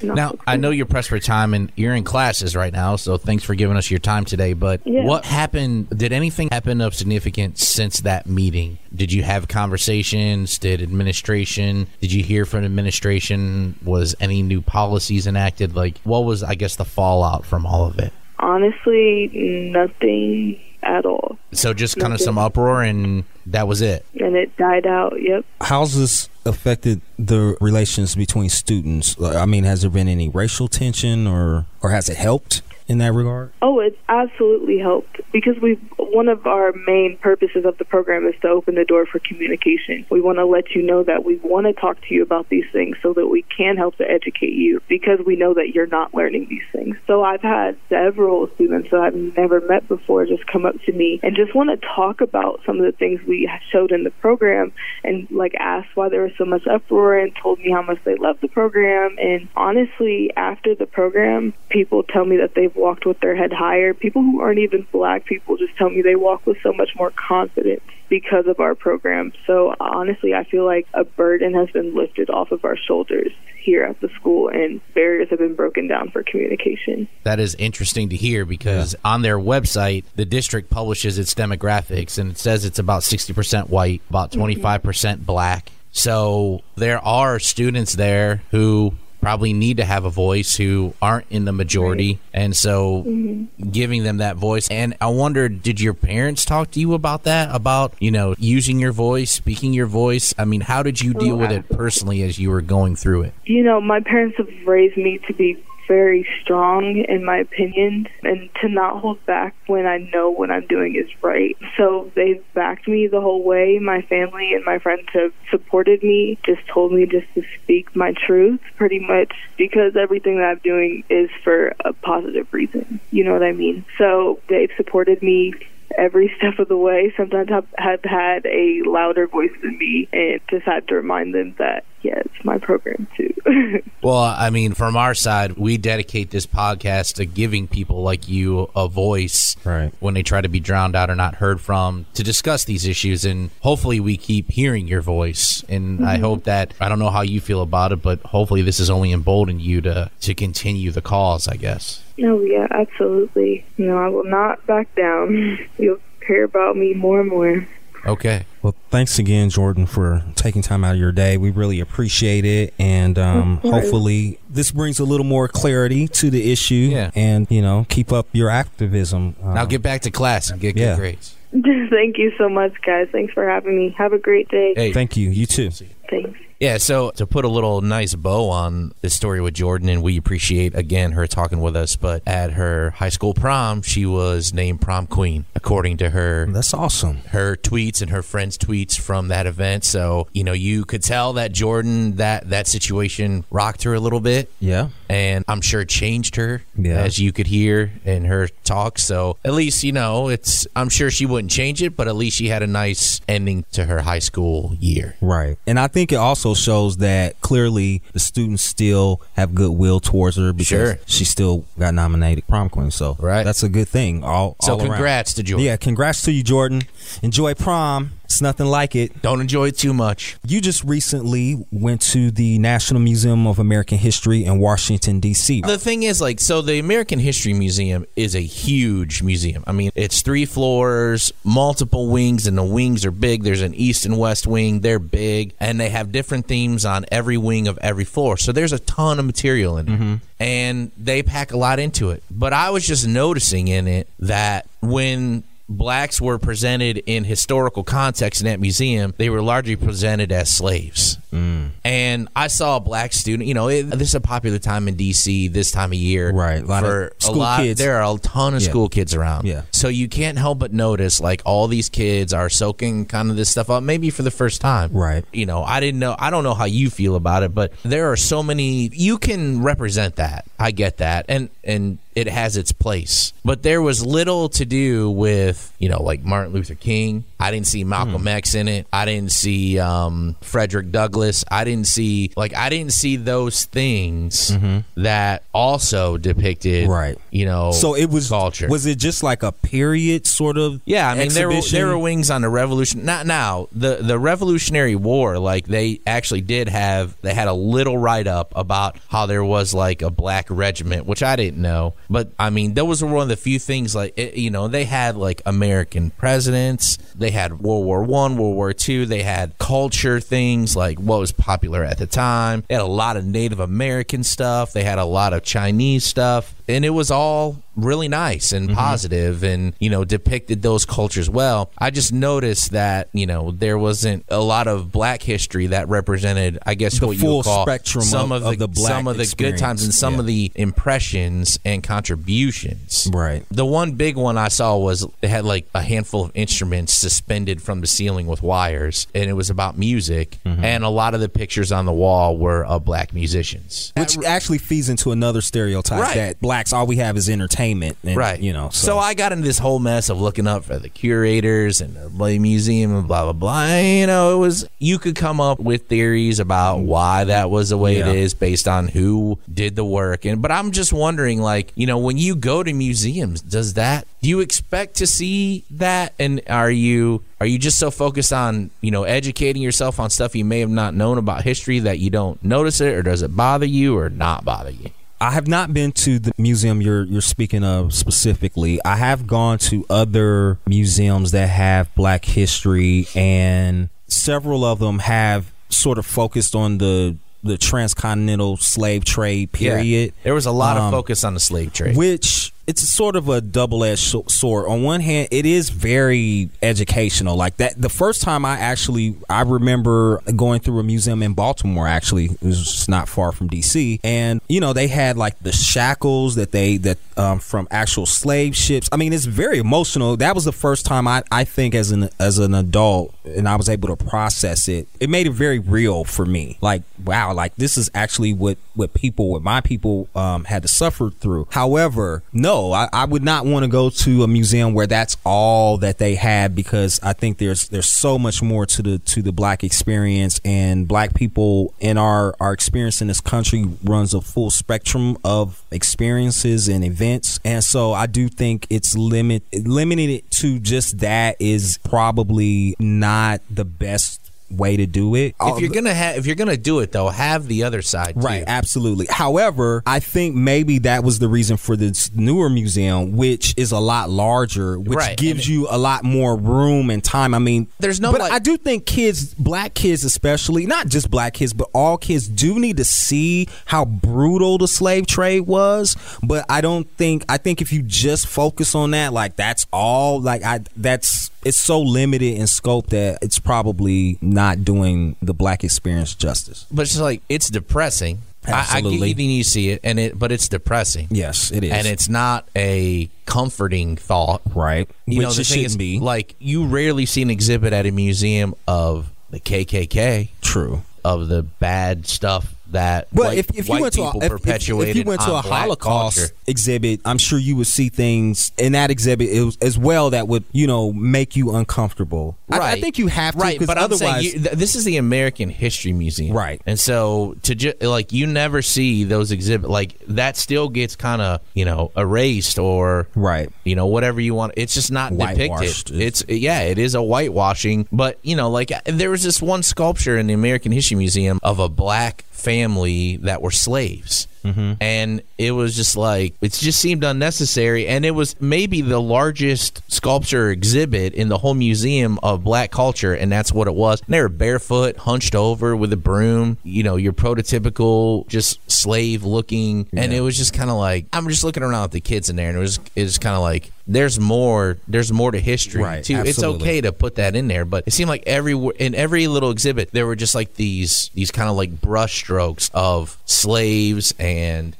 Now, 0.04 0.36
I 0.48 0.58
know 0.58 0.72
you're 0.72 0.86
pressed 0.86 1.10
for 1.10 1.20
time 1.20 1.54
and 1.54 1.72
you're 1.76 1.96
in 1.96 2.04
classes 2.04 2.56
right 2.56 2.74
now, 2.74 2.96
so 2.96 3.18
thanks 3.18 3.44
for 3.44 3.56
giving 3.56 3.78
us 3.78 3.90
your 3.92 4.00
time 4.00 4.26
today. 4.26 4.54
But 4.54 4.82
Yeah. 4.86 5.04
what 5.04 5.26
happened? 5.26 5.90
Did 5.90 6.12
anything 6.14 6.50
happen 6.52 6.82
of 6.82 6.94
significance 6.94 7.68
since 7.68 8.00
that 8.02 8.28
meeting? 8.28 8.78
Did 8.96 9.12
you 9.14 9.24
have 9.24 9.48
conversations? 9.48 10.58
Did 10.58 10.82
administration? 10.82 11.88
Did 12.02 12.12
you 12.12 12.24
hear 12.24 12.46
from 12.46 12.64
administration? 12.66 13.76
Was 13.84 14.16
any 14.20 14.42
new 14.42 14.62
policies 14.62 15.28
enacted? 15.28 15.76
Like, 15.76 15.98
what 16.04 16.26
was, 16.26 16.44
I 16.44 16.56
guess, 16.56 16.76
the 16.76 16.86
fallout 16.86 17.46
from 17.46 17.66
all 17.66 17.86
of 17.86 18.00
it? 18.00 18.12
Honestly, 18.40 19.30
nothing 19.74 20.60
at 20.84 21.06
all. 21.06 21.38
So 21.52 21.74
just 21.74 21.98
kind 22.00 22.14
of 22.14 22.22
some 22.22 22.38
uproar, 22.38 22.82
and 22.84 23.24
that 23.46 23.68
was 23.68 23.82
it. 23.82 24.06
And 24.20 24.36
it 24.36 24.56
died 24.58 24.88
out. 24.88 25.22
Yep. 25.22 25.46
How's 25.62 25.98
this 25.98 26.30
affected 26.46 27.02
the 27.20 27.58
relations 27.62 28.16
between 28.16 28.50
students? 28.50 29.20
I 29.22 29.46
mean, 29.46 29.64
has 29.64 29.82
there 29.82 29.92
been 29.92 30.08
any 30.08 30.30
racial 30.30 30.68
tension, 30.68 31.28
or 31.28 31.66
or 31.82 31.92
has 31.92 32.10
it 32.10 32.18
helped 32.18 32.62
in 32.92 32.98
that 32.98 33.14
regard? 33.14 33.54
Oh, 33.62 33.80
it's 33.80 33.98
absolutely 34.10 34.78
helped 34.78 35.22
because 35.32 35.56
we 35.62 35.76
one 35.98 36.28
of 36.28 36.46
our 36.46 36.74
main 36.74 37.18
purposes 37.22 37.64
of 37.66 37.78
the 37.78 37.86
program 37.86 38.28
is 38.28 38.36
to 38.42 38.50
open 38.50 38.76
the 38.76 38.84
door 38.84 39.06
for 39.06 39.20
communication. 39.20 40.06
We 40.12 40.20
want 40.20 40.38
to 40.40 40.46
let 40.46 40.76
you 40.76 40.84
know 40.84 41.04
that 41.04 41.24
we 41.24 41.38
want 41.38 41.68
to 41.68 41.74
talk 41.74 41.98
to 42.02 42.14
you 42.14 42.22
about 42.22 42.50
these 42.50 42.66
things 42.74 42.98
so 43.02 43.14
that 43.14 43.28
we 43.28 43.46
can 43.56 43.78
help 43.78 43.96
to 43.98 44.04
educate 44.04 44.54
you 44.54 44.82
because 44.90 45.20
we 45.26 45.38
know 45.38 45.54
that 45.54 45.72
you're 45.74 45.88
not 45.88 46.14
learning 46.14 46.48
these 46.50 46.68
things. 46.74 46.98
So 47.08 47.24
I've 47.24 47.42
had 47.42 47.78
several 47.88 48.50
students 48.56 48.90
that 48.92 49.00
I've 49.00 49.16
never 49.16 49.62
met 49.62 49.88
before 49.88 50.26
just 50.26 50.46
come 50.48 50.66
up 50.66 50.76
to 50.86 50.92
me 50.92 51.22
and 51.24 51.36
just 51.36 51.56
want 51.56 51.70
to 51.70 51.88
talk 51.96 52.20
about 52.20 52.60
some 52.66 52.78
of 52.78 52.86
the 52.86 52.92
things 52.92 53.22
we 53.26 53.50
showed 53.72 53.92
in 53.92 54.04
the 54.04 54.12
program 54.12 54.74
and 55.04 55.32
like 55.32 55.54
ask 55.58 55.88
why 55.96 56.10
there 56.10 56.24
was 56.24 56.34
so 56.38 56.46
much 56.46 56.68
uproar 56.68 57.18
and 57.18 57.32
told 57.42 57.60
me 57.60 57.72
how 57.72 57.82
much 57.82 58.00
they 58.04 58.16
loved 58.16 58.42
the 58.42 58.50
program 58.50 59.16
and 59.18 59.48
honestly 59.56 60.30
after 60.36 60.76
the 60.76 60.86
program 60.86 61.54
people 61.70 62.04
tell 62.04 62.26
me 62.26 62.38
that 62.38 62.54
they've 62.56 62.76
walked 62.82 63.06
with 63.06 63.20
their 63.20 63.36
head 63.36 63.54
higher. 63.54 63.94
People 63.94 64.24
who 64.24 64.42
aren't 64.42 64.60
even 64.60 64.88
black 64.92 65.26
people 65.26 65.56
just 65.56 65.78
tell 65.78 65.90
me 65.90 66.02
they 66.02 66.16
walk 66.16 66.46
with 66.46 66.58
so 66.64 66.74
much 66.74 66.90
more 66.96 67.12
confidence 67.12 67.84
because 68.10 68.48
of 68.48 68.60
our 68.60 68.76
program. 68.76 69.32
So 69.48 69.74
honestly, 69.80 70.34
I 70.34 70.44
feel 70.44 70.66
like 70.66 70.88
a 70.94 71.06
burden 71.06 71.54
has 71.54 71.70
been 71.70 71.96
lifted 71.96 72.30
off 72.30 72.52
of 72.52 72.66
our 72.66 72.76
shoulders 72.76 73.32
here 73.56 73.84
at 73.84 74.02
the 74.02 74.10
school 74.20 74.50
and 74.50 74.82
barriers 74.94 75.30
have 75.30 75.40
been 75.40 75.56
broken 75.56 75.88
down 75.88 76.10
for 76.10 76.24
communication. 76.24 77.08
That 77.24 77.40
is 77.40 77.56
interesting 77.56 78.10
to 78.10 78.18
hear 78.18 78.44
because 78.44 78.96
on 79.06 79.22
their 79.22 79.38
website, 79.38 80.04
the 80.16 80.26
district 80.26 80.70
publishes 80.70 81.20
its 81.20 81.34
demographics 81.34 82.18
and 82.18 82.32
it 82.32 82.40
says 82.40 82.66
it's 82.66 82.80
about 82.80 83.04
60% 83.04 83.70
white, 83.70 84.02
about 84.10 84.32
mm-hmm. 84.32 84.62
25% 84.62 85.26
black. 85.26 85.72
So 85.94 86.64
there 86.76 87.00
are 87.00 87.40
students 87.40 87.94
there 87.94 88.42
who 88.52 88.94
probably 89.22 89.54
need 89.54 89.78
to 89.78 89.86
have 89.86 90.04
a 90.04 90.10
voice 90.10 90.56
who 90.56 90.94
aren't 91.02 91.28
in 91.30 91.46
the 91.46 91.52
majority. 91.52 92.20
And 92.34 92.56
so 92.56 93.04
mm-hmm. 93.04 93.70
giving 93.70 94.04
them 94.04 94.18
that 94.18 94.36
voice. 94.36 94.68
And 94.70 94.96
i 95.00 95.08
wonder 95.08 95.48
did 95.48 95.80
your 95.80 95.94
parents 95.94 96.44
talk 96.44 96.72
to 96.72 96.80
you 96.80 96.94
about 96.94 97.24
that? 97.24 97.54
About 97.54 97.94
you 98.00 98.12
know 98.12 98.36
using 98.38 98.80
your 98.80 98.92
voice 98.92 99.32
speaking 99.32 99.74
your 99.74 99.86
voice? 99.86 100.34
I 100.38 100.46
mean 100.46 100.62
how 100.62 100.84
did 100.84 101.02
you 101.02 101.14
deal 101.14 101.36
oh, 101.36 101.38
with 101.38 101.52
it 101.52 101.70
personally 101.70 102.24
as 102.24 102.40
you 102.40 102.50
were 102.50 102.62
going 102.62 102.96
through 102.96 103.24
it? 103.24 103.34
You 103.46 103.64
know, 103.64 103.80
my 103.80 104.00
parents 104.00 104.38
have 104.38 104.50
raised 104.66 104.98
me 104.98 105.20
to 105.28 105.34
be 105.34 105.64
very 105.92 106.26
strong 106.42 107.04
in 107.10 107.26
my 107.26 107.36
opinion 107.40 108.08
and 108.24 108.50
to 108.62 108.70
not 108.70 109.02
hold 109.02 109.24
back 109.26 109.54
when 109.68 109.86
I 109.86 109.98
know 109.98 110.30
what 110.30 110.50
I'm 110.50 110.66
doing 110.68 110.96
is 110.96 111.12
right. 111.22 111.58
So 111.76 112.10
they've 112.16 112.42
backed 112.54 112.88
me 112.88 113.08
the 113.08 113.20
whole 113.20 113.44
way. 113.44 113.78
My 113.78 114.02
family 114.04 114.54
and 114.54 114.64
my 114.64 114.80
friends 114.80 115.10
have 115.12 115.34
supported 115.50 116.02
me, 116.02 116.40
just 116.46 116.66
told 116.74 116.94
me 116.94 117.06
just 117.06 117.28
to 117.36 117.44
speak 117.62 117.94
my 117.94 118.14
truth 118.26 118.62
pretty 118.78 119.00
much 119.00 119.34
because 119.58 119.98
everything 119.98 120.38
that 120.38 120.46
I'm 120.46 120.62
doing 120.64 121.04
is 121.10 121.30
for 121.44 121.76
a 121.84 121.92
positive 121.92 122.48
reason. 122.54 123.02
You 123.12 123.26
know 123.26 123.34
what 123.34 123.44
I 123.44 123.52
mean? 123.52 123.84
So 123.98 124.40
they've 124.48 124.72
supported 124.78 125.22
me 125.22 125.54
every 125.98 126.34
step 126.38 126.58
of 126.60 126.70
the 126.70 126.78
way. 126.78 127.14
Sometimes 127.18 127.50
I've, 127.52 127.68
have 127.78 128.04
had 128.06 128.46
a 128.46 128.82
louder 128.86 129.28
voice 129.28 129.52
than 129.62 129.78
me 129.78 130.08
and 130.14 130.40
just 130.50 130.66
had 130.66 130.88
to 130.88 130.96
remind 130.96 131.34
them 131.34 131.54
that, 131.60 131.84
yeah, 132.02 132.20
it's 132.20 132.46
my 132.46 132.58
program 132.58 133.08
too. 133.16 133.34
Well, 134.04 134.18
I 134.18 134.50
mean, 134.50 134.74
from 134.74 134.98
our 134.98 135.14
side, 135.14 135.58
we 135.58 135.78
dedicate 135.78 136.32
this 136.32 136.48
podcast 136.48 137.16
to 137.16 137.26
giving 137.26 137.68
people 137.68 138.02
like 138.02 138.28
you 138.28 138.72
a 138.76 138.88
voice 138.88 139.56
Right. 139.64 139.94
when 140.00 140.16
they 140.16 140.24
try 140.24 140.42
to 140.42 140.50
be 140.50 140.60
drowned 140.60 140.96
out 140.96 141.12
or 141.12 141.16
not 141.16 141.36
heard 141.36 141.62
from 141.62 142.08
to 142.16 142.24
discuss 142.24 142.64
these 142.64 142.88
issues. 142.88 143.26
And 143.26 143.52
hopefully, 143.60 144.00
we 144.00 144.18
keep 144.18 144.50
hearing 144.50 144.88
your 144.88 145.02
voice. 145.02 145.64
And 145.70 146.04
I 146.04 146.16
mm-hmm. 146.16 146.24
hope 146.24 146.44
that 146.46 146.74
I 146.80 146.90
don't 146.90 146.98
know 146.98 147.12
how 147.12 147.22
you 147.22 147.40
feel 147.40 147.62
about 147.62 147.92
it, 147.92 148.02
but 148.02 148.20
hopefully, 148.22 148.64
this 148.64 148.80
has 148.80 148.90
only 148.90 149.12
emboldened 149.12 149.62
you 149.62 149.82
to 149.82 150.10
to 150.22 150.34
continue 150.34 150.90
the 150.90 151.04
cause. 151.04 151.48
I 151.48 151.56
guess. 151.56 152.02
Oh 152.24 152.42
yeah, 152.42 152.68
absolutely. 152.72 153.66
No, 153.78 154.00
I 154.00 154.08
will 154.10 154.24
not 154.24 154.66
back 154.66 154.94
down. 154.96 155.60
You'll 155.78 156.00
hear 156.26 156.44
about 156.44 156.76
me 156.76 156.96
more 156.96 157.22
and 157.22 157.30
more. 157.30 157.68
Okay. 158.06 158.46
Well, 158.62 158.76
thanks 158.90 159.20
again, 159.20 159.50
Jordan, 159.50 159.86
for 159.86 160.24
taking 160.36 160.62
time 160.62 160.84
out 160.84 160.94
of 160.94 161.00
your 161.00 161.12
day. 161.12 161.38
We 161.38 161.52
really 161.52 161.80
appreciate 161.80 162.46
it, 162.46 162.74
and 162.80 163.18
um, 163.20 163.58
hopefully, 163.58 164.40
this 164.50 164.72
brings 164.72 165.00
a 165.00 165.04
little 165.04 165.26
more 165.26 165.48
clarity 165.48 166.08
to 166.08 166.30
the 166.30 166.52
issue. 166.52 166.90
Yeah. 166.92 167.12
and 167.16 167.48
you 167.50 167.62
know, 167.62 167.86
keep 167.90 168.12
up 168.12 168.28
your 168.34 168.50
activism. 168.50 169.36
Um, 169.44 169.54
Now 169.54 169.66
get 169.66 169.82
back 169.82 170.02
to 170.02 170.12
class 170.12 170.50
and 170.50 170.60
get 170.60 170.76
Yeah. 170.76 170.96
good 170.96 171.00
grades. 171.00 171.36
Thank 171.52 172.18
you 172.18 172.32
so 172.38 172.48
much, 172.50 172.74
guys. 172.86 173.08
Thanks 173.12 173.34
for 173.34 173.48
having 173.48 173.78
me. 173.78 173.94
Have 173.98 174.14
a 174.14 174.20
great 174.20 174.48
day. 174.50 174.74
Hey. 174.76 174.94
Thank 174.94 175.18
you. 175.18 175.30
You 175.30 175.46
too. 175.46 175.70
Thanks. 176.10 176.40
Yeah, 176.62 176.78
so 176.78 177.10
to 177.16 177.26
put 177.26 177.44
a 177.44 177.48
little 177.48 177.82
nice 177.82 178.14
bow 178.14 178.50
on 178.52 178.94
this 179.02 179.16
story 179.16 179.42
with 179.42 179.56
Jordan, 179.56 179.90
and 179.90 180.04
we 180.04 180.16
appreciate 180.16 180.76
again 180.76 181.14
her 181.14 181.26
talking 181.26 181.60
with 181.60 181.76
us, 181.76 181.96
but 181.96 182.22
at 182.28 182.52
her 182.52 182.92
high 182.92 183.10
school 183.10 183.34
prom, 183.34 183.82
she 183.82 184.06
was 184.06 184.54
named 184.54 184.80
prom 184.80 185.08
queen, 185.08 185.46
according 185.56 185.98
to 185.98 186.12
her 186.12 186.46
That's 186.52 186.72
awesome. 186.76 187.18
her 187.30 187.56
tweets 187.56 188.04
and 188.04 188.12
her 188.12 188.22
friends' 188.22 188.60
tweets 188.60 188.96
from 189.00 189.30
that 189.30 189.48
event. 189.48 189.84
So, 189.86 190.28
you 190.34 190.44
know, 190.44 190.54
you 190.54 190.86
could 190.86 191.02
tell 191.02 191.34
that 191.34 191.52
Jordan 191.52 192.18
that 192.18 192.50
that 192.52 192.68
situation 192.68 193.44
rocked 193.50 193.82
her 193.82 193.96
a 193.96 194.00
little 194.00 194.20
bit. 194.22 194.52
Yeah. 194.60 194.90
And 195.10 195.44
I'm 195.48 195.62
sure 195.62 195.82
it 195.82 195.90
changed 195.90 196.36
her, 196.36 196.62
Yeah. 196.78 197.02
as 197.02 197.18
you 197.18 197.32
could 197.32 197.48
hear 197.48 197.92
in 198.06 198.26
her 198.26 198.48
talk. 198.64 199.00
So 199.00 199.38
at 199.44 199.54
least 199.54 199.84
you 199.84 199.94
know 199.94 200.28
it's. 200.30 200.68
I'm 200.76 200.90
sure 200.90 201.10
she 201.10 201.26
wouldn't 201.26 201.52
change 201.52 201.82
it, 201.82 201.96
but 201.98 202.08
at 202.08 202.16
least 202.16 202.38
she 202.38 202.50
had 202.50 202.62
a 202.62 202.68
nice 202.68 203.20
ending 203.28 203.66
to 203.72 203.86
her 203.86 204.02
high 204.02 204.20
school 204.20 204.76
year. 204.80 205.16
Right. 205.22 205.58
And 205.66 205.80
I 205.80 205.88
think 205.88 206.12
it 206.12 206.18
also 206.18 206.51
shows 206.56 206.98
that 206.98 207.40
clearly 207.42 208.02
the 208.14 208.20
students 208.20 208.64
still 208.64 209.22
have 209.34 209.54
goodwill 209.56 210.00
towards 210.00 210.38
her 210.38 210.54
because 210.54 210.68
Sure. 210.68 211.00
she 211.06 211.26
still 211.26 211.66
got 211.80 211.94
nominated 211.94 212.48
prom 212.48 212.70
queen. 212.70 212.92
So 212.92 213.16
Right. 213.20 213.44
that's 213.44 213.64
a 213.64 213.70
good 213.70 213.88
thing. 213.88 214.24
All, 214.24 214.56
So 214.62 214.74
all 214.74 214.80
around. 214.80 214.90
congrats 214.90 215.34
to 215.34 215.44
Jordan. 215.44 215.66
Yeah, 215.66 215.76
congrats 215.78 216.22
to 216.24 216.32
you, 216.32 216.44
Jordan. 216.44 216.84
Enjoy 217.22 217.54
prom. 217.54 218.12
It's 218.32 218.42
nothing 218.42 218.68
like 218.68 218.96
it. 218.96 219.22
Don't 219.22 219.42
enjoy 219.42 219.68
it 219.68 219.78
too 219.78 219.94
much. 219.94 220.38
You 220.48 220.62
just 220.62 220.86
recently 220.86 221.66
went 221.70 222.02
to 222.14 222.32
the 222.32 222.60
National 222.60 223.02
Museum 223.02 223.46
of 223.46 223.60
American 223.60 223.98
History 223.98 224.46
in 224.46 224.58
Washington, 224.60 225.20
D.C. 225.20 225.62
The 225.62 225.78
thing 225.78 226.04
is, 226.04 226.22
like, 226.22 226.40
so 226.40 226.62
the 226.62 226.80
American 226.80 227.20
History 227.20 227.54
Museum 227.54 228.06
is 228.16 228.34
a 228.34 228.40
huge 228.40 229.22
museum. 229.22 229.66
I 229.68 229.74
mean, 229.74 229.92
it's 229.96 230.22
three 230.22 230.46
floors, 230.46 231.34
multiple 231.44 232.10
wings, 232.10 232.48
and 232.48 232.58
the 232.58 232.64
wings 232.64 233.06
are 233.06 233.12
big. 233.12 233.44
There's 233.44 233.62
an 233.62 233.76
east 233.76 234.06
and 234.06 234.18
west 234.18 234.48
wing, 234.48 234.80
they're 234.80 234.98
big, 234.98 235.54
and 235.60 235.78
they 235.78 235.90
have 235.90 236.14
different 236.14 236.46
themes 236.48 236.86
on 236.86 237.06
every 237.12 237.38
wing 237.38 237.68
of 237.68 237.78
every 237.80 238.06
floor. 238.06 238.38
So 238.38 238.54
there's 238.54 238.72
a 238.72 238.80
ton 238.80 239.20
of 239.20 239.26
material 239.26 239.78
in 239.78 239.88
it. 239.88 239.92
Mm-hmm. 239.92 240.16
And 240.40 240.92
they 240.98 241.22
pack 241.22 241.52
a 241.52 241.58
lot 241.58 241.80
into 241.80 242.12
it. 242.12 242.24
But 242.32 242.54
I 242.54 242.70
was 242.70 242.88
just 242.88 243.06
noticing 243.06 243.68
in 243.68 243.90
it 243.90 244.08
that 244.20 244.68
when 244.82 245.44
blacks 245.72 246.20
were 246.22 246.38
presented 246.38 246.98
in 247.06 247.24
historical 247.24 247.84
context 247.84 248.42
in 248.42 248.46
that 248.46 248.60
museum, 248.60 249.14
they 249.18 249.30
were 249.30 249.42
largely 249.42 249.76
presented 249.76 250.32
as 250.32 250.50
slaves. 250.50 251.18
Mm. 251.32 251.70
And 251.84 252.28
I 252.36 252.48
saw 252.48 252.76
a 252.78 252.80
black 252.80 253.14
student. 253.14 253.48
You 253.48 253.54
know, 253.54 253.70
it, 253.70 253.84
this 253.84 254.10
is 254.10 254.16
a 254.16 254.22
popular 254.22 254.60
time 254.60 254.88
in 254.88 254.96
D.C. 254.96 255.48
this 255.48 255.72
time 255.72 255.92
of 255.92 255.98
year, 255.98 256.32
Right, 256.32 256.62
a 256.62 256.66
lot 256.66 256.84
of 256.84 256.90
for 256.90 257.12
school 257.20 257.36
a 257.36 257.38
lot, 257.38 257.60
kids. 257.62 257.80
There 257.80 258.02
are 258.02 258.16
a 258.16 258.20
ton 258.20 258.54
of 258.54 258.62
Yeah. 258.62 258.70
school 258.70 258.90
kids 258.90 259.16
around. 259.16 259.46
Yeah. 259.48 259.62
So 259.72 259.88
you 259.88 260.10
can't 260.10 260.38
help 260.38 260.60
but 260.60 260.74
notice, 260.74 261.22
like 261.22 261.42
all 261.46 261.68
these 261.68 261.88
kids 261.90 262.34
are 262.34 262.50
soaking 262.50 263.06
kind 263.06 263.30
of 263.32 263.38
this 263.38 263.50
stuff 263.50 263.70
up, 263.70 263.82
maybe 263.82 264.10
for 264.10 264.24
the 264.24 264.32
first 264.32 264.60
time. 264.60 264.92
Right. 264.92 265.24
You 265.32 265.46
know, 265.46 265.64
I 265.64 265.80
didn't 265.80 266.00
know. 266.00 266.16
I 266.20 266.30
don't 266.30 266.44
know 266.44 266.54
how 266.54 266.66
you 266.66 266.90
feel 266.90 267.16
about 267.16 267.44
it, 267.44 267.56
but 267.56 267.72
there 267.84 268.12
are 268.12 268.18
so 268.18 268.44
many. 268.44 268.90
You 268.92 269.18
can 269.18 269.64
represent 269.64 270.18
that. 270.18 270.46
I 270.60 270.72
get 270.72 270.98
that, 270.98 271.26
and 271.30 271.50
and 271.64 271.98
it 272.16 272.28
has 272.28 272.58
its 272.58 272.72
place. 272.72 273.34
But 273.44 273.64
there 273.64 273.82
was 273.82 274.06
little 274.06 274.50
to 274.50 274.66
do 274.66 275.10
with, 275.10 275.74
you 275.80 275.90
know, 275.90 276.02
like 276.04 276.24
Martin 276.24 276.54
Luther 276.54 276.76
King. 276.76 277.24
I 277.40 277.50
didn't 277.52 277.68
see 277.68 277.84
Malcolm 277.84 278.28
X 278.28 278.54
in 278.54 278.68
it. 278.68 278.86
I 278.94 279.06
didn't 279.06 279.32
see 279.32 279.80
um, 279.80 280.36
Frederick 280.42 280.92
Douglass. 280.92 281.44
I 281.50 281.64
didn't 281.64 281.88
see, 281.88 282.32
like, 282.38 282.54
I 282.56 282.70
didn't 282.70 282.94
see 282.94 283.16
those 283.16 283.66
things 283.66 284.56
that 284.96 285.44
also 285.54 286.18
depicted, 286.18 286.88
Right. 286.88 287.18
you 287.32 287.46
know, 287.46 287.72
So 287.72 287.96
it 287.96 288.10
was 288.10 288.30
culture. 288.30 288.68
Was 288.68 288.86
it 288.86 288.98
just 289.00 289.24
like 289.24 289.42
a 289.44 289.52
period 289.52 290.28
sort 290.28 290.58
of? 290.58 290.82
Yeah, 290.86 291.10
I 291.10 291.16
mean 291.16 291.30
there 291.30 291.50
were, 291.50 291.62
there 291.72 291.88
were 291.88 291.98
wings 291.98 292.30
on 292.30 292.42
the 292.42 292.50
revolution. 292.50 293.06
Not 293.06 293.26
now 293.26 293.68
the 293.72 293.98
the 294.02 294.20
Revolutionary 294.20 294.96
War. 294.96 295.40
Like 295.40 295.66
they 295.66 296.00
actually 296.06 296.42
did 296.42 296.70
have 296.70 297.20
they 297.22 297.34
had 297.34 297.48
a 297.48 297.54
little 297.54 297.98
write 297.98 298.28
up 298.28 298.54
about 298.56 298.98
how 299.10 299.26
there 299.26 299.44
was 299.44 299.74
like 299.74 300.02
a 300.02 300.10
black 300.10 300.46
regiment, 300.50 301.06
which 301.06 301.24
I 301.24 301.36
didn't 301.36 301.62
know. 301.62 301.96
But 302.12 302.34
I 302.38 302.50
mean 302.50 302.74
those 302.74 303.02
were 303.02 303.10
one 303.10 303.24
of 303.24 303.30
the 303.30 303.38
few 303.38 303.58
things 303.58 303.96
like 303.96 304.14
it, 304.18 304.36
you 304.36 304.52
know 304.52 304.68
they 304.68 304.84
had 304.84 305.16
like 305.16 305.42
American 305.46 306.12
presidents. 306.12 306.98
They 307.22 307.32
had 307.32 307.60
World 307.60 307.86
War 307.86 308.04
One, 308.04 308.38
World 308.38 308.56
War 308.56 308.74
Two. 308.74 309.06
They 309.06 309.24
had 309.24 309.58
culture 309.58 310.20
things 310.20 310.76
like 310.76 311.00
what 311.00 311.20
was 311.20 311.32
popular 311.32 311.84
at 311.84 311.98
the 311.98 312.08
time. 312.08 312.64
They 312.68 312.76
had 312.76 312.84
a 312.84 312.86
lot 312.86 313.16
of 313.18 313.26
Native 313.26 313.60
American 313.60 314.24
stuff. 314.24 314.74
They 314.74 314.84
had 314.84 315.00
a 315.00 315.06
lot 315.06 315.34
of 315.34 315.44
Chinese 315.44 316.04
stuff, 316.04 316.54
and 316.68 316.84
it 316.84 316.90
was 316.90 317.12
all 317.12 317.58
really 317.78 318.10
nice 318.10 318.52
and 318.52 318.68
mm-hmm. 318.68 318.78
positive 318.78 319.44
and 319.44 319.74
you 319.80 319.90
know 319.90 320.04
depicted 320.04 320.62
those 320.62 320.86
cultures 320.86 321.30
well 321.30 321.72
i 321.78 321.90
just 321.90 322.12
noticed 322.12 322.72
that 322.72 323.08
you 323.14 323.26
know 323.26 323.52
there 323.52 323.78
wasn't 323.78 324.26
a 324.28 324.42
lot 324.42 324.68
of 324.68 324.92
black 324.92 325.22
history 325.24 325.68
that 325.68 325.88
represented 325.88 326.60
i 326.66 326.74
guess 326.74 327.00
The 327.00 327.08
what 327.08 327.14
you 327.16 327.22
full 327.22 327.38
would 327.38 327.46
call 327.46 327.66
spectrum 327.66 328.04
some 328.04 328.34
of- 328.34 328.42
of, 328.44 328.54
of 328.54 328.60
the, 328.60 328.68
the 328.68 328.74
black 328.74 328.92
some 328.92 329.08
of 329.08 329.16
the 329.16 329.34
good 329.38 329.58
times 329.58 329.86
and 329.86 329.94
some 329.94 330.16
experience. 330.16 330.20
of 330.20 330.26
the 330.56 330.62
impressions 330.62 331.60
and 331.64 331.82
contributions 331.82 333.08
Right. 333.12 333.46
the 333.50 333.66
one 333.66 333.94
big 333.94 334.18
one 334.18 334.38
I 334.38 334.50
saw 334.50 334.78
was 334.78 335.06
it 335.22 335.30
had 335.30 335.46
like 335.46 335.68
a 335.74 335.82
handful 335.82 336.26
of 336.26 336.32
instruments 336.36 336.94
suspended 337.12 337.62
from 337.62 337.82
the 337.82 337.88
ceiling 337.88 338.26
with 338.26 338.42
wires, 338.42 339.06
and 339.14 339.30
it 339.30 339.34
was 339.34 339.50
about 339.50 339.78
music. 339.78 340.38
Mm-hmm. 340.46 340.64
And 340.64 340.84
a 340.84 340.90
lot 340.90 341.14
of 341.14 341.20
the 341.20 341.30
pictures 341.30 341.72
on 341.72 341.86
the 341.86 341.92
wall 341.94 342.38
were 342.38 342.64
of 342.66 342.86
black 342.86 343.14
musicians. 343.14 343.92
Which 343.98 344.18
actually 344.26 344.58
feeds 344.60 344.88
into 344.90 345.12
another 345.12 345.42
stereotype 345.42 346.00
Right. 346.02 346.16
that 346.16 346.40
blacks 346.40 346.72
all 346.74 346.88
we 346.88 346.96
have 346.98 347.18
is 347.18 347.30
entertainment, 347.30 347.98
and, 348.04 348.16
right 348.16 348.40
You 348.40 348.54
know, 348.54 348.70
so. 348.70 348.98
i 348.98 349.14
got 349.14 349.32
into 349.34 349.44
this 349.46 349.58
whole 349.60 349.80
mess 349.80 350.10
of 350.10 350.22
looking 350.22 350.48
up 350.48 350.64
for 350.64 350.78
the 350.80 350.88
curators 350.90 351.82
and 351.82 351.96
the 351.96 352.40
museum 352.40 352.96
and 352.96 353.08
blah 353.08 353.24
blah 353.24 353.34
blah 353.34 353.78
you 353.78 354.08
know 354.08 354.36
it 354.36 354.40
was 354.40 354.66
you 354.80 354.98
could 355.00 355.16
come 355.16 355.42
up 355.42 355.60
with 355.60 355.88
theories 355.88 356.40
about 356.40 356.80
why 356.80 357.24
that 357.26 357.50
was 357.50 357.70
the 357.70 357.78
way 357.78 357.98
Yeah. 357.98 358.10
it 358.10 358.16
is 358.16 358.34
based 358.34 358.68
on 358.68 358.88
who 358.88 359.38
did 359.52 359.76
the 359.76 359.84
work 359.84 360.24
and 360.26 360.42
but 360.42 360.52
i'm 360.52 360.72
just 360.72 360.94
wondering 360.94 361.42
like 361.42 361.72
you 361.76 361.88
know 361.88 361.98
when 361.98 362.18
you 362.18 362.36
go 362.36 362.64
to 362.64 362.72
museums 362.74 363.42
does 363.42 363.74
that 363.74 364.08
do 364.22 364.30
you 364.30 364.40
expect 364.40 364.96
to 364.98 365.08
see 365.08 365.64
that 365.72 366.14
and 366.20 366.42
are 366.48 366.70
you 366.72 367.24
are 367.40 367.46
you 367.48 367.58
just 367.58 367.80
so 367.80 367.90
focused 367.92 368.32
on 368.32 368.70
you 368.82 368.92
know 368.92 369.04
educating 369.04 369.62
yourself 369.62 370.00
on 370.00 370.10
stuff 370.10 370.36
you 370.36 370.46
may 370.46 370.60
have 370.60 370.70
not 370.70 370.94
known 370.94 371.18
about 371.18 371.44
history 371.44 371.80
that 371.80 372.00
you 372.00 372.10
don't 372.10 372.44
notice 372.44 372.80
it 372.82 372.94
or 372.94 373.02
does 373.02 373.22
it 373.22 373.36
bother 373.36 373.66
you 373.66 373.98
or 373.98 374.10
not 374.10 374.46
bother 374.46 374.70
you 374.72 374.90
I 375.20 375.30
have 375.30 375.48
not 375.48 375.72
been 375.72 375.92
to 375.92 376.18
the 376.18 376.32
museum 376.40 376.82
you're 376.82 377.04
you're 377.04 377.22
speaking 377.22 377.64
of 377.64 377.94
specifically. 377.94 378.80
I 378.84 378.96
have 378.96 379.28
gone 379.28 379.60
to 379.70 379.86
other 379.88 380.58
museums 380.66 381.30
that 381.34 381.48
have 381.48 381.94
black 381.94 382.26
history 382.26 383.06
and 383.16 383.90
several 384.08 384.66
of 384.66 384.80
them 384.80 384.98
have 384.98 385.52
sort 385.70 386.00
of 386.00 386.08
focused 386.08 386.56
on 386.56 386.80
the 386.80 387.18
the 387.44 387.60
transcontinental 387.60 388.58
slave 388.58 389.06
trade 389.06 389.52
period. 389.52 390.14
Yeah. 390.16 390.24
There 390.24 390.34
was 390.34 390.48
a 390.48 390.52
lot 390.52 390.78
of 390.78 390.84
Um, 390.86 390.92
focus 390.92 391.24
on 391.24 391.36
the 391.36 391.40
slave 391.40 391.72
trade. 391.72 391.96
which 391.96 392.52
it's 392.72 392.88
sort 392.88 393.18
of 393.18 393.28
a 393.28 393.42
double-edged 393.42 394.32
sword. 394.32 394.66
On 394.68 394.82
one 394.82 395.02
hand 395.02 395.28
it 395.32 395.46
is 395.46 395.70
very 395.70 396.50
educational. 396.62 397.36
Like 397.36 397.58
that 397.58 397.80
the 397.80 397.90
first 397.90 398.22
time 398.22 398.46
i 398.46 398.58
actually 398.58 399.16
i 399.30 399.42
remember 399.42 400.22
going 400.36 400.60
through 400.60 400.80
a 400.80 400.84
museum 400.84 401.22
in 401.22 401.34
baltimore 401.34 401.88
actually 401.88 402.26
it 402.26 402.42
was 402.42 402.64
just 402.64 402.90
not 402.90 403.08
far 403.10 403.32
from 403.32 403.50
dc 403.50 404.00
and 404.04 404.42
you 404.48 404.60
know 404.60 404.74
they 404.74 404.88
had 404.88 405.18
like 405.18 405.38
the 405.40 405.52
shackles 405.52 406.36
that 406.36 406.52
they 406.52 406.78
that 406.78 406.98
um, 407.18 407.40
from 407.40 407.68
actual 407.70 408.06
slave 408.06 408.56
ships. 408.56 408.90
I 408.92 408.98
mean 408.98 409.14
it's 409.14 409.26
very 409.26 409.60
emotional. 409.60 410.18
That 410.18 410.34
was 410.34 410.46
the 410.46 410.52
first 410.52 410.86
time 410.86 411.08
i 411.08 411.24
i 411.32 411.44
think 411.44 411.76
as 411.76 411.92
an 411.92 412.10
as 412.20 412.40
an 412.40 412.54
adult 412.54 413.14
and 413.26 413.48
i 413.48 413.56
was 413.56 413.70
able 413.70 413.96
to 413.96 414.04
process 414.04 414.68
it 414.68 414.88
it 415.00 415.10
made 415.10 415.28
it 415.28 415.32
very 415.32 415.60
real 415.60 416.04
for 416.04 416.26
me. 416.26 416.58
Like 416.62 416.84
wow 417.04 417.34
like 417.34 417.56
this 417.56 417.78
is 417.78 417.92
actually 417.94 418.34
what 418.34 418.58
what 418.76 418.94
people 418.94 419.30
what 419.32 419.42
my 419.42 419.62
people 419.62 420.08
um 420.16 420.46
had 420.46 420.62
to 420.64 420.68
suffer 420.68 421.10
through. 421.10 421.48
However 421.52 422.24
no 422.34 422.61
I, 422.72 422.88
I 422.94 423.06
would 423.06 423.24
not 423.24 423.46
want 423.46 423.64
to 423.64 423.68
go 423.68 423.90
to 423.90 424.24
a 424.24 424.28
museum 424.28 424.74
where 424.74 424.88
that's 424.88 425.18
all 425.26 425.78
that 425.80 425.98
they 425.98 426.16
had 426.16 426.56
because 426.56 427.00
i 427.02 427.14
think 427.14 427.38
there's 427.38 427.68
there's 427.70 427.90
so 427.90 428.20
much 428.20 428.42
more 428.42 428.66
to 428.66 428.82
the 428.82 429.00
to 429.00 429.22
the 429.22 429.32
black 429.32 429.64
experience 429.64 430.40
and 430.46 430.88
black 430.88 431.14
people 431.14 431.74
in 431.80 431.98
our 431.98 432.36
our 432.40 432.54
experience 432.54 433.02
in 433.02 433.08
this 433.08 433.22
country 433.22 433.66
runs 433.84 434.14
a 434.14 434.22
full 434.22 434.52
spectrum 434.52 435.18
of 435.24 435.64
experiences 435.72 436.68
and 436.68 436.84
events. 436.84 437.40
And 437.44 437.64
so 437.64 437.94
i 437.94 438.06
do 438.06 438.28
think 438.28 438.68
it's 438.70 438.96
limit 438.98 439.44
limiting 439.54 440.10
it 440.10 440.30
to 440.32 440.60
just 440.60 441.00
that 441.00 441.38
is 441.40 441.80
probably 441.84 442.76
not 442.80 443.42
the 443.50 443.66
best 443.66 444.31
way 444.58 444.78
to 444.78 444.86
do 444.86 445.16
it 445.16 445.36
if 445.42 445.60
you're 445.60 445.70
gonna 445.70 445.94
have, 445.94 446.18
if 446.18 446.26
you're 446.26 446.36
gonna 446.36 446.58
do 446.58 446.80
it 446.80 446.92
though, 446.92 447.10
have 447.10 447.48
the 447.48 447.64
other 447.64 447.82
side. 447.82 448.14
Right, 448.16 448.40
too. 448.40 448.46
absolutely. 448.48 449.08
However, 449.10 449.84
I 449.86 450.00
think 450.00 450.36
maybe 450.36 450.80
that 450.80 451.04
was 451.04 451.20
the 451.20 451.28
reason 451.28 451.58
for 451.58 451.76
this 451.76 452.12
newer 452.14 452.50
museum, 452.50 453.14
which 453.16 453.54
is 453.58 453.72
a 453.72 453.80
lot 453.80 454.10
larger, 454.10 454.80
which 454.80 454.98
Right, 454.98 455.18
gives 455.18 455.42
and 455.42 455.48
you 455.48 455.68
a 455.70 455.78
lot 455.78 456.04
more 456.04 456.36
room 456.36 456.90
and 456.90 457.04
time. 457.04 457.34
I 457.34 457.40
mean, 457.40 457.68
There's 457.80 458.00
no, 458.00 458.12
But 458.12 458.22
like- 458.22 458.32
I 458.32 458.40
do 458.40 458.58
think 458.58 458.86
kids, 458.86 459.34
black 459.34 459.74
kids 459.74 460.04
especially, 460.04 460.66
not 460.66 460.88
just 460.88 461.10
black 461.10 461.34
kids, 461.34 461.54
but 461.54 461.70
all 461.74 461.98
kids 461.98 462.28
do 462.28 462.60
need 462.60 462.78
to 462.78 462.86
see 462.86 463.48
how 463.66 463.86
brutal 463.86 464.58
the 464.58 464.68
slave 464.68 465.08
trade 465.08 465.42
was. 465.42 465.96
But 466.24 466.46
I 466.50 466.62
don't 466.62 466.88
think 466.98 467.26
I 467.30 467.38
think 467.38 467.62
if 467.62 467.72
you 467.74 467.82
just 467.82 468.28
focus 468.28 468.76
on 468.76 468.92
that, 468.92 469.14
like 469.14 469.36
that's 469.36 469.66
all. 469.72 470.22
Like 470.22 470.44
I, 470.44 470.60
that's 470.76 471.31
it's 471.44 471.60
so 471.60 471.82
limited 471.82 472.36
in 472.38 472.48
scope 472.48 472.88
that 472.88 473.20
it's 473.22 473.40
probably 473.40 474.18
not 474.22 474.64
doing 474.64 475.16
the 475.22 475.34
black 475.34 475.64
experience 475.64 476.14
justice. 476.16 476.66
But 476.72 476.84
it's 476.84 477.00
like 477.00 477.22
it's 477.30 477.50
depressing. 477.50 478.20
I, 478.48 478.52
I 478.52 478.54
Absolutely. 478.54 479.14
get 479.14 479.22
you 479.22 479.28
need 479.28 479.44
to 479.44 479.50
see 479.50 479.70
it, 479.70 479.82
and 479.84 480.00
it, 480.00 480.18
but 480.18 480.32
it's 480.32 480.48
depressing. 480.50 481.08
Yes, 481.12 481.52
it 481.52 481.64
is. 481.64 481.72
and 481.72 481.86
it's 481.86 482.10
not 482.10 482.48
a 482.56 483.08
comforting 483.28 483.98
thought. 483.98 484.42
right, 484.56 484.90
You 485.06 485.20
which 485.20 485.28
know, 485.28 485.34
the 485.34 485.42
it 485.42 485.48
thing 485.48 485.64
is, 485.64 485.78
be. 485.78 486.00
like 486.00 486.36
you 486.40 486.66
rarely 486.66 487.06
see 487.06 487.22
an 487.22 487.30
exhibit 487.30 487.72
at 487.72 487.86
a 487.86 487.92
museum 487.92 488.56
of 488.68 489.12
the 489.30 489.40
KKK, 489.40 490.30
True. 490.42 490.82
of 491.06 491.28
the 491.28 491.44
bad 491.44 492.08
stuff 492.08 492.56
that 492.72 493.08
But 493.14 493.26
white, 493.26 493.38
if, 493.38 493.58
if 493.58 493.70
you 493.70 493.82
went 493.82 493.94
to 493.96 494.04
a, 494.04 494.18
if, 494.18 494.48
if, 494.48 494.70
if 494.70 494.96
you 494.96 495.04
went 495.04 495.22
to 495.22 495.34
a 495.34 495.42
Holocaust 495.42 496.18
culture. 496.18 496.34
exhibit, 496.48 497.02
I'm 497.06 497.18
sure 497.18 497.40
you 497.40 497.56
would 497.56 497.68
see 497.68 497.90
things 497.90 498.52
in 498.58 498.74
that 498.74 498.92
exhibit 498.92 499.30
as- 499.62 499.78
well 499.82 500.12
that 500.12 500.28
would 500.28 500.44
you 500.52 500.68
know 500.68 500.92
make 500.94 501.36
you 501.36 501.56
uncomfortable. 501.56 502.38
I- 502.50 502.74
I, 502.74 502.80
think 502.82 503.00
you 503.00 503.08
have 503.08 503.34
to, 503.34 503.40
right? 503.40 503.60
But 503.66 503.78
otherwise, 503.78 504.24
you, 504.24 504.40
th- 504.40 504.56
this 504.56 504.76
is 504.76 504.84
the 504.84 504.98
American 504.98 505.50
History 505.50 505.94
Museum, 505.94 506.36
Right. 506.36 506.62
And 506.66 506.80
so 506.80 507.36
to 507.44 507.56
just 507.56 507.82
like 507.82 508.12
you 508.12 508.28
never 508.28 508.62
see 508.62 509.04
those 509.04 509.32
exhibit 509.32 509.70
like 509.70 509.98
that 510.08 510.38
still 510.38 510.70
gets 510.70 510.96
kind 510.96 511.22
of 511.22 511.42
you 511.54 511.66
know 511.66 511.92
erased 511.96 512.60
or 512.60 513.08
right. 513.16 513.52
you 513.64 513.76
know 513.76 513.88
whatever 513.88 514.22
you 514.22 514.34
want. 514.36 514.54
It's 514.58 514.74
just 514.74 514.92
not 514.92 515.18
depicted. 515.18 515.92
It's 515.92 516.24
yeah, 516.28 516.62
it 516.62 516.78
is 516.78 516.96
a 516.96 517.02
whitewashing. 517.02 517.88
But 517.92 518.20
you 518.22 518.36
know, 518.36 518.50
like 518.50 518.72
uh, 518.72 518.82
there 518.86 519.10
was 519.10 519.24
this 519.24 519.42
one 519.42 519.64
sculpture 519.64 520.18
in 520.18 520.28
the 520.28 520.34
American 520.34 520.72
History 520.72 520.98
Museum 520.98 521.40
of 521.44 521.60
a 521.60 521.70
black 521.70 522.26
family 522.42 523.18
that 523.18 523.42
were 523.42 523.52
slaves. 523.52 524.28
Mm-hmm. 524.44 524.74
And 524.82 525.22
it 525.38 525.52
was 525.52 525.76
just 525.76 525.96
like 525.98 526.36
it 526.42 526.52
just 526.54 526.80
seemed 526.80 527.04
unnecessary, 527.04 527.88
and 527.88 528.06
it 528.06 528.12
was 528.12 528.40
maybe 528.40 528.82
the 528.82 529.02
largest 529.02 529.82
sculpture 529.92 530.50
exhibit 530.50 531.14
in 531.14 531.30
the 531.30 531.38
whole 531.38 531.54
museum 531.54 532.20
of 532.24 532.44
black 532.44 532.72
culture, 532.72 533.14
and 533.14 533.32
that's 533.32 533.52
what 533.52 533.68
it 533.68 533.74
was. 533.74 534.02
And 534.02 534.14
they 534.14 534.22
were 534.22 534.30
barefoot, 534.30 534.98
hunched 534.98 535.36
over 535.36 535.76
with 535.76 535.94
a 535.94 535.98
broom, 535.98 536.58
you 536.64 536.84
know, 536.84 536.96
your 536.96 537.14
prototypical 537.14 538.28
just 538.28 538.60
slave 538.72 539.24
looking, 539.24 539.88
and 539.94 540.14
it 540.14 540.22
was 540.22 540.38
just 540.38 540.54
kind 540.54 540.70
of 540.70 540.78
like 540.78 541.06
I'm 541.14 541.28
just 541.30 541.44
looking 541.44 541.64
around 541.64 541.86
at 541.86 541.92
the 541.92 542.02
kids 542.02 542.30
in 542.30 542.36
there, 542.36 542.50
and 542.50 542.58
it 542.58 542.62
was 542.62 542.80
it 542.96 543.04
was 543.04 543.18
kind 543.18 543.36
of 543.36 543.42
like 543.42 543.72
there's 543.88 544.20
more 544.20 544.78
there's 544.88 545.12
more 545.12 545.32
to 545.32 545.40
history 545.40 545.82
Right, 545.82 546.04
too. 546.04 546.22
It's 546.26 546.42
okay 546.42 546.82
to 546.82 546.92
put 546.92 547.16
that 547.16 547.36
in 547.36 547.48
there, 547.48 547.66
but 547.66 547.84
it 547.88 547.92
seemed 547.92 548.10
like 548.10 548.24
every 548.26 548.54
in 548.80 548.96
every 548.96 549.28
little 549.28 549.52
exhibit 549.52 549.92
there 549.92 550.06
were 550.06 550.16
just 550.16 550.36
like 550.36 550.56
these 550.56 551.10
these 551.14 551.32
kind 551.32 551.50
of 551.50 551.56
like 551.56 551.82
brush 551.82 552.16
strokes 552.16 552.70
of 552.74 553.18
slaves 553.26 554.14
and 554.20 554.31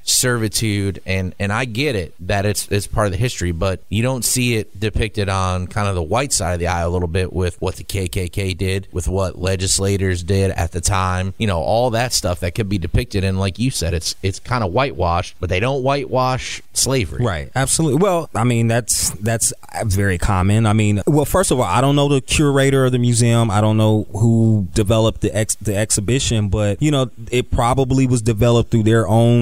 servitude 0.04 1.02
and 1.06 1.34
and 1.40 1.52
I 1.52 1.66
get 1.66 1.96
it 1.96 2.14
that 2.20 2.46
it's 2.46 2.68
it's 2.70 2.88
part 2.88 3.08
of 3.08 3.12
the 3.12 3.18
history, 3.18 3.52
but 3.52 3.82
you 3.90 4.04
don't 4.04 4.24
see 4.24 4.56
it 4.56 4.80
depicted 4.80 5.30
on 5.30 5.68
kind 5.68 5.88
of 5.88 5.96
the 5.96 6.04
white 6.04 6.34
side 6.34 6.54
of 6.54 6.60
the 6.60 6.68
aisle 6.68 6.90
a 6.90 6.92
little 6.92 7.08
bit 7.08 7.34
with 7.34 7.60
what 7.62 7.76
the 7.76 7.84
KKK 7.84 8.58
did, 8.58 8.88
with 8.92 9.08
what 9.08 9.40
legislators 9.40 10.24
did 10.24 10.52
at 10.52 10.72
the 10.72 10.82
time, 10.82 11.34
you 11.38 11.48
know, 11.48 11.60
all 11.60 11.90
that 11.92 12.14
stuff 12.14 12.40
that 12.42 12.56
could 12.56 12.70
be 12.70 12.78
depicted 12.78 13.24
and 13.24 13.40
like 13.40 13.60
you 13.60 13.72
said 13.72 13.94
it's 13.94 14.16
it's 14.22 14.40
kind 14.40 14.64
of 14.64 14.72
whitewashed, 14.72 15.36
but 15.40 15.50
they 15.50 15.60
don't 15.60 15.84
whitewash 15.84 16.62
slavery. 16.74 17.24
Right, 17.24 17.52
absolutely. 17.56 18.02
Well, 18.02 18.30
I 18.36 18.44
mean 18.44 18.68
that's 18.68 19.12
that's 19.12 19.54
very 19.86 20.18
common. 20.18 20.66
I 20.66 20.74
mean, 20.74 21.02
well, 21.08 21.26
first 21.26 21.52
of 21.52 21.60
all, 21.60 21.66
I 21.66 21.82
don't 21.82 21.96
know 21.96 22.08
the 22.08 22.22
curator 22.22 22.86
of 22.86 22.92
the 22.92 23.00
museum. 23.00 23.50
I 23.50 23.62
don't 23.62 23.78
know 23.78 24.04
who 24.12 24.68
developed 24.74 25.22
the 25.22 25.36
ex- 25.36 25.56
the 25.56 25.76
exhibition, 25.76 26.50
but 26.50 26.82
you 26.82 26.92
know, 26.92 27.10
it 27.32 27.52
probably 27.52 28.08
was 28.08 28.22
developed 28.22 28.72
through 28.72 28.84
their 28.84 29.08
own 29.08 29.41